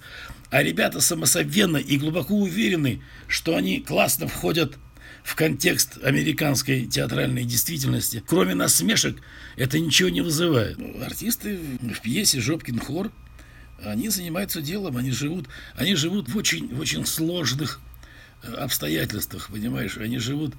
А 0.50 0.62
ребята 0.62 1.00
самосовенно 1.02 1.78
и 1.78 1.98
глубоко 1.98 2.36
уверены, 2.36 3.02
что 3.28 3.56
они 3.56 3.80
классно 3.80 4.28
входят 4.28 4.78
в 5.24 5.36
контекст 5.36 6.04
американской 6.04 6.86
театральной 6.86 7.44
действительности. 7.44 8.24
Кроме 8.28 8.54
насмешек, 8.54 9.18
это 9.56 9.80
ничего 9.80 10.10
не 10.10 10.22
вызывает. 10.22 10.78
Артисты 11.02 11.58
в 11.82 12.02
пьесе 12.02 12.40
«Жопкин 12.40 12.80
хор», 12.80 13.12
они 13.84 14.10
занимаются 14.10 14.62
делом, 14.62 14.98
они 14.98 15.12
живут, 15.12 15.48
они 15.76 15.96
живут 15.96 16.30
в 16.30 16.38
очень, 16.38 16.74
в 16.74 16.80
очень 16.80 17.06
сложных 17.06 17.82
э, 18.44 18.54
обстоятельствах, 18.54 19.50
понимаешь? 19.50 19.98
Они 19.98 20.20
живут 20.20 20.54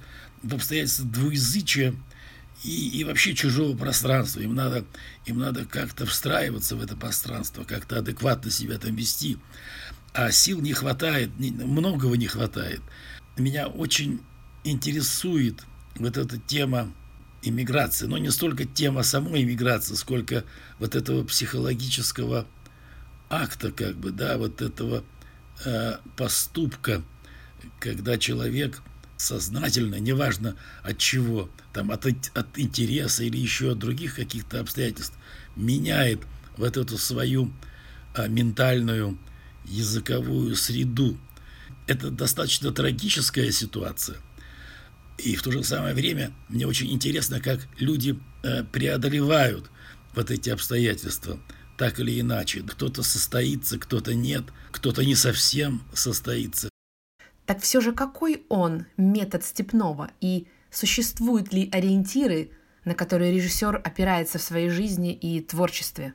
в 0.45 0.53
обстоятельствах 0.53 1.09
двуязычия 1.09 1.95
и, 2.63 2.99
и 2.99 3.03
вообще 3.03 3.33
чужого 3.33 3.75
пространства. 3.75 4.41
Им 4.41 4.55
надо, 4.55 4.85
им 5.25 5.39
надо 5.39 5.65
как-то 5.65 6.05
встраиваться 6.05 6.75
в 6.75 6.81
это 6.81 6.95
пространство, 6.95 7.63
как-то 7.63 7.99
адекватно 7.99 8.51
себя 8.51 8.77
там 8.77 8.95
вести. 8.95 9.37
А 10.13 10.31
сил 10.31 10.61
не 10.61 10.73
хватает, 10.73 11.31
многого 11.37 12.15
не 12.15 12.27
хватает. 12.27 12.81
Меня 13.37 13.67
очень 13.67 14.21
интересует 14.63 15.61
вот 15.95 16.17
эта 16.17 16.37
тема 16.37 16.93
иммиграции, 17.41 18.05
но 18.05 18.17
не 18.17 18.31
столько 18.31 18.65
тема 18.65 19.03
самой 19.03 19.43
иммиграции, 19.43 19.95
сколько 19.95 20.45
вот 20.79 20.95
этого 20.95 21.23
психологического 21.25 22.47
акта, 23.29 23.71
как 23.71 23.97
бы, 23.97 24.11
да, 24.11 24.37
вот 24.37 24.61
этого 24.61 25.03
э, 25.65 25.97
поступка, 26.15 27.03
когда 27.79 28.17
человек– 28.17 28.81
сознательно, 29.25 29.95
неважно 29.95 30.55
от 30.83 30.97
чего, 30.97 31.49
там 31.73 31.91
от, 31.91 32.05
от 32.05 32.59
интереса 32.59 33.23
или 33.23 33.37
еще 33.37 33.71
от 33.71 33.79
других 33.79 34.15
каких-то 34.15 34.59
обстоятельств, 34.59 35.15
меняет 35.55 36.21
вот 36.57 36.77
эту 36.77 36.97
свою 36.97 37.51
а, 38.13 38.27
ментальную 38.27 39.17
языковую 39.65 40.55
среду. 40.55 41.17
Это 41.87 42.11
достаточно 42.11 42.71
трагическая 42.71 43.51
ситуация. 43.51 44.17
И 45.17 45.35
в 45.35 45.43
то 45.43 45.51
же 45.51 45.63
самое 45.63 45.95
время 45.95 46.31
мне 46.49 46.67
очень 46.67 46.91
интересно, 46.91 47.39
как 47.41 47.67
люди 47.79 48.19
а, 48.43 48.63
преодолевают 48.63 49.69
вот 50.13 50.31
эти 50.31 50.49
обстоятельства. 50.49 51.39
так 51.77 51.99
или 51.99 52.21
иначе. 52.21 52.61
Кто-то 52.61 53.03
состоится, 53.03 53.77
кто-то 53.77 54.13
нет, 54.13 54.43
кто-то 54.71 55.03
не 55.03 55.15
совсем 55.15 55.83
состоится. 55.93 56.69
Так 57.45 57.61
все 57.61 57.81
же 57.81 57.91
какой 57.91 58.43
он 58.49 58.85
метод 58.97 59.43
Степнова 59.43 60.11
и 60.19 60.47
существуют 60.71 61.53
ли 61.53 61.69
ориентиры, 61.71 62.49
на 62.85 62.95
которые 62.95 63.31
режиссер 63.33 63.81
опирается 63.83 64.39
в 64.39 64.41
своей 64.41 64.69
жизни 64.69 65.13
и 65.13 65.41
творчестве? 65.41 66.13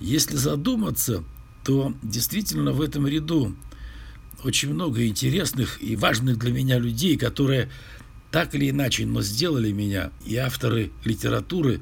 Если 0.00 0.36
задуматься, 0.36 1.24
то 1.64 1.94
действительно 2.02 2.72
в 2.72 2.80
этом 2.80 3.06
ряду 3.06 3.56
очень 4.44 4.72
много 4.72 5.06
интересных 5.06 5.82
и 5.82 5.96
важных 5.96 6.38
для 6.38 6.52
меня 6.52 6.78
людей, 6.78 7.16
которые 7.16 7.70
так 8.30 8.54
или 8.54 8.70
иначе, 8.70 9.06
но 9.06 9.22
сделали 9.22 9.72
меня, 9.72 10.10
и 10.24 10.36
авторы 10.36 10.90
литературы 11.04 11.80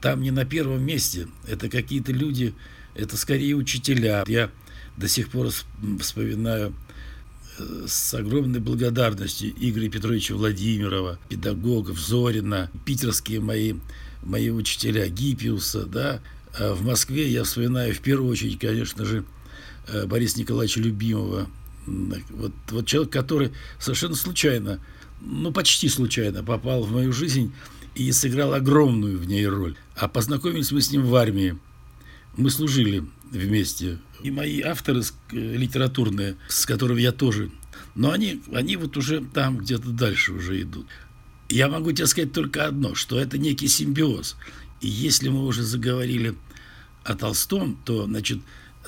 там 0.00 0.22
не 0.22 0.30
на 0.30 0.44
первом 0.44 0.82
месте. 0.82 1.28
Это 1.46 1.68
какие-то 1.68 2.12
люди, 2.12 2.54
это 2.94 3.16
скорее 3.16 3.54
учителя. 3.54 4.24
Я 4.26 4.50
до 4.96 5.08
сих 5.08 5.30
пор 5.30 5.48
вспоминаю 6.00 6.74
с 7.86 8.14
огромной 8.14 8.60
благодарностью 8.60 9.52
Игоря 9.58 9.88
Петровича 9.90 10.34
Владимирова, 10.34 11.18
педагогов 11.28 11.98
Зорина, 11.98 12.70
питерские 12.84 13.40
мои, 13.40 13.74
мои 14.22 14.50
учителя 14.50 15.08
Гиппиуса, 15.08 15.86
да. 15.86 16.20
А 16.58 16.74
в 16.74 16.82
Москве 16.82 17.28
я 17.28 17.44
вспоминаю 17.44 17.94
в 17.94 18.00
первую 18.00 18.30
очередь, 18.30 18.58
конечно 18.58 19.04
же, 19.04 19.24
э, 19.88 20.06
Бориса 20.06 20.38
Николаевича 20.38 20.80
Любимого, 20.80 21.48
вот, 21.86 22.52
вот 22.70 22.86
человек, 22.86 23.12
который 23.12 23.52
совершенно 23.78 24.14
случайно, 24.14 24.80
ну 25.20 25.52
почти 25.52 25.88
случайно 25.88 26.42
попал 26.42 26.82
в 26.82 26.92
мою 26.92 27.12
жизнь 27.12 27.52
и 27.94 28.10
сыграл 28.12 28.54
огромную 28.54 29.18
в 29.18 29.26
ней 29.26 29.46
роль. 29.46 29.76
А 29.96 30.08
познакомились 30.08 30.72
мы 30.72 30.80
с 30.80 30.90
ним 30.90 31.04
в 31.04 31.14
армии. 31.14 31.58
Мы 32.36 32.50
служили 32.50 33.04
вместе. 33.30 33.98
И 34.22 34.30
мои 34.30 34.60
авторы 34.60 35.00
э, 35.00 35.36
литературные, 35.36 36.36
с 36.48 36.66
которыми 36.66 37.00
я 37.00 37.12
тоже, 37.12 37.50
но 37.94 38.12
они, 38.12 38.42
они 38.52 38.76
вот 38.76 38.96
уже 38.96 39.24
там 39.24 39.58
где-то 39.58 39.90
дальше 39.90 40.32
уже 40.32 40.60
идут. 40.62 40.86
Я 41.48 41.68
могу 41.68 41.92
тебе 41.92 42.06
сказать 42.06 42.32
только 42.32 42.66
одно, 42.66 42.94
что 42.94 43.18
это 43.18 43.38
некий 43.38 43.68
симбиоз. 43.68 44.36
И 44.80 44.88
если 44.88 45.28
мы 45.28 45.44
уже 45.44 45.62
заговорили 45.62 46.36
о 47.04 47.14
Толстом, 47.14 47.80
то, 47.84 48.04
значит, 48.04 48.38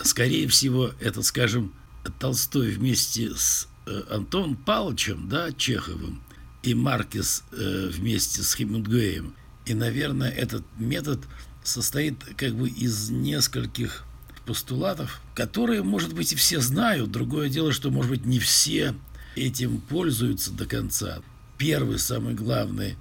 скорее 0.03 0.47
всего, 0.49 0.93
это, 1.01 1.23
скажем, 1.23 1.73
Толстой 2.19 2.71
вместе 2.71 3.35
с 3.35 3.69
э, 3.87 4.03
Антоном 4.11 4.57
Павловичем, 4.57 5.29
да, 5.29 5.53
Чеховым, 5.53 6.23
и 6.63 6.75
Маркес 6.75 7.45
э, 7.53 7.91
вместе 7.93 8.43
с 8.43 8.55
Хемингуэем. 8.55 9.35
И, 9.67 9.75
наверное, 9.75 10.31
этот 10.31 10.65
метод 10.79 11.21
состоит 11.65 12.23
как 12.37 12.55
бы 12.55 12.69
из 12.69 13.11
нескольких 13.11 14.05
постулатов, 14.45 15.21
которые, 15.35 15.83
может 15.83 16.15
быть, 16.15 16.33
и 16.33 16.37
все 16.37 16.61
знают. 16.61 17.11
Другое 17.11 17.49
дело, 17.49 17.73
что, 17.73 17.91
может 17.91 18.11
быть, 18.11 18.25
не 18.25 18.39
все 18.39 18.95
этим 19.37 19.81
пользуются 19.81 20.53
до 20.53 20.67
конца. 20.67 21.21
Первый, 21.59 21.99
самый 21.99 22.35
главный 22.35 22.97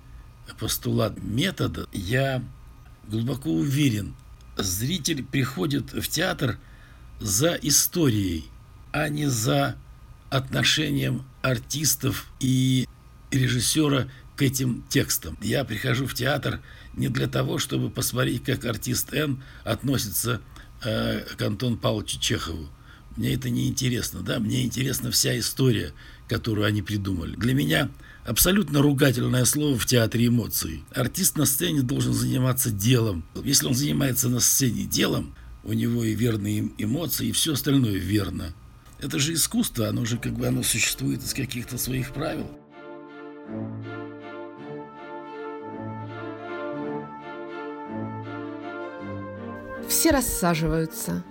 постулат 0.59 1.21
метода, 1.23 1.87
я 1.91 2.43
глубоко 3.07 3.51
уверен, 3.51 4.13
зритель 4.57 5.23
приходит 5.23 5.93
в 5.93 6.07
театр 6.07 6.59
за 7.19 7.53
историей, 7.53 8.45
а 8.91 9.09
не 9.09 9.27
за 9.27 9.75
отношением 10.29 11.23
артистов 11.41 12.27
и 12.39 12.87
режиссера 13.31 14.07
к 14.35 14.41
этим 14.41 14.83
текстам. 14.89 15.37
Я 15.41 15.63
прихожу 15.63 16.05
в 16.05 16.13
театр 16.13 16.61
не 16.93 17.07
для 17.07 17.27
того, 17.27 17.57
чтобы 17.57 17.89
посмотреть, 17.89 18.43
как 18.43 18.65
артист 18.65 19.13
Н 19.13 19.41
относится 19.63 20.41
э, 20.83 21.21
к 21.37 21.41
Антону 21.41 21.77
Павловичу 21.77 22.19
Чехову. 22.19 22.69
Мне 23.17 23.33
это 23.33 23.49
не 23.49 23.67
интересно, 23.67 24.21
да, 24.21 24.39
мне 24.39 24.63
интересна 24.63 25.11
вся 25.11 25.37
история, 25.37 25.93
которую 26.27 26.65
они 26.65 26.81
придумали. 26.81 27.35
Для 27.35 27.53
меня 27.53 27.89
абсолютно 28.25 28.81
ругательное 28.81 29.45
слово 29.45 29.77
в 29.77 29.85
театре 29.85 30.27
эмоций. 30.27 30.83
Артист 30.95 31.37
на 31.37 31.45
сцене 31.45 31.81
должен 31.81 32.13
заниматься 32.13 32.71
делом. 32.71 33.25
Если 33.43 33.67
он 33.67 33.75
занимается 33.75 34.29
на 34.29 34.39
сцене 34.39 34.85
делом, 34.85 35.35
у 35.63 35.73
него 35.73 36.03
и 36.03 36.15
верные 36.15 36.71
эмоции, 36.77 37.27
и 37.27 37.31
все 37.31 37.53
остальное 37.53 37.97
верно. 37.97 38.53
Это 38.99 39.19
же 39.19 39.33
искусство, 39.33 39.89
оно 39.89 40.05
же 40.05 40.17
как 40.17 40.33
бы 40.33 40.47
оно 40.47 40.63
существует 40.63 41.23
из 41.23 41.33
каких-то 41.33 41.77
своих 41.77 42.13
правил. 42.13 42.47
Все 49.91 50.11
рассаживаются. 50.11 51.21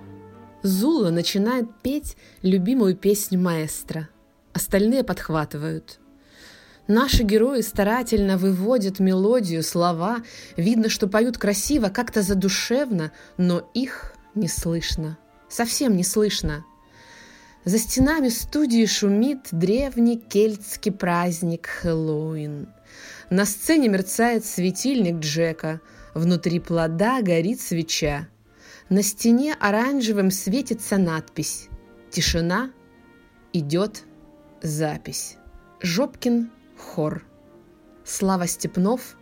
Зула 0.63 1.09
начинает 1.09 1.67
петь 1.83 2.19
любимую 2.43 2.95
песню 2.95 3.41
маэстро. 3.41 4.11
Остальные 4.53 5.03
подхватывают. 5.03 5.99
Наши 6.87 7.23
герои 7.23 7.63
старательно 7.63 8.37
выводят 8.37 9.01
мелодию, 9.01 9.63
слова. 9.63 10.19
Видно, 10.59 10.91
что 10.91 11.09
поют 11.09 11.39
красиво, 11.39 11.89
как-то 11.89 12.21
задушевно, 12.21 13.13
но 13.39 13.67
их 13.73 14.13
не 14.35 14.47
слышно. 14.47 15.17
Совсем 15.49 15.97
не 15.97 16.05
слышно. 16.05 16.63
За 17.65 17.79
стенами 17.79 18.29
студии 18.29 18.85
шумит 18.85 19.49
древний 19.53 20.19
кельтский 20.19 20.93
праздник 20.93 21.67
Хэллоуин. 21.67 22.69
На 23.31 23.47
сцене 23.47 23.89
мерцает 23.89 24.45
светильник 24.45 25.21
Джека, 25.21 25.81
внутри 26.13 26.61
плода 26.61 27.23
горит 27.23 27.63
свеча. 27.63 28.29
На 28.91 29.05
стене 29.05 29.55
оранжевым 29.55 30.33
светится 30.33 30.99
надпись 30.99 31.69
«Тишина, 32.11 32.73
идет 33.53 34.05
запись». 34.63 35.37
Жопкин 35.81 36.51
хор. 36.77 37.25
Слава 38.05 38.49
Степнов, 38.49 39.17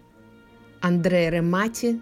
Андрей 0.81 1.29
Ремати, 1.29 2.01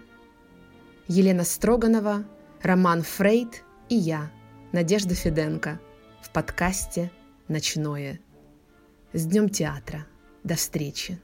Елена 1.09 1.43
Строганова, 1.43 2.25
Роман 2.61 3.01
Фрейд 3.03 3.63
и 3.89 3.95
я, 3.95 4.31
Надежда 4.71 5.13
Феденко– 5.13 5.79
в 6.21 6.31
подкасте 6.31 7.11
«Ночное». 7.49 8.19
С 9.13 9.25
Днем 9.25 9.49
театра. 9.49 10.05
До 10.43 10.55
встречи. 10.55 11.19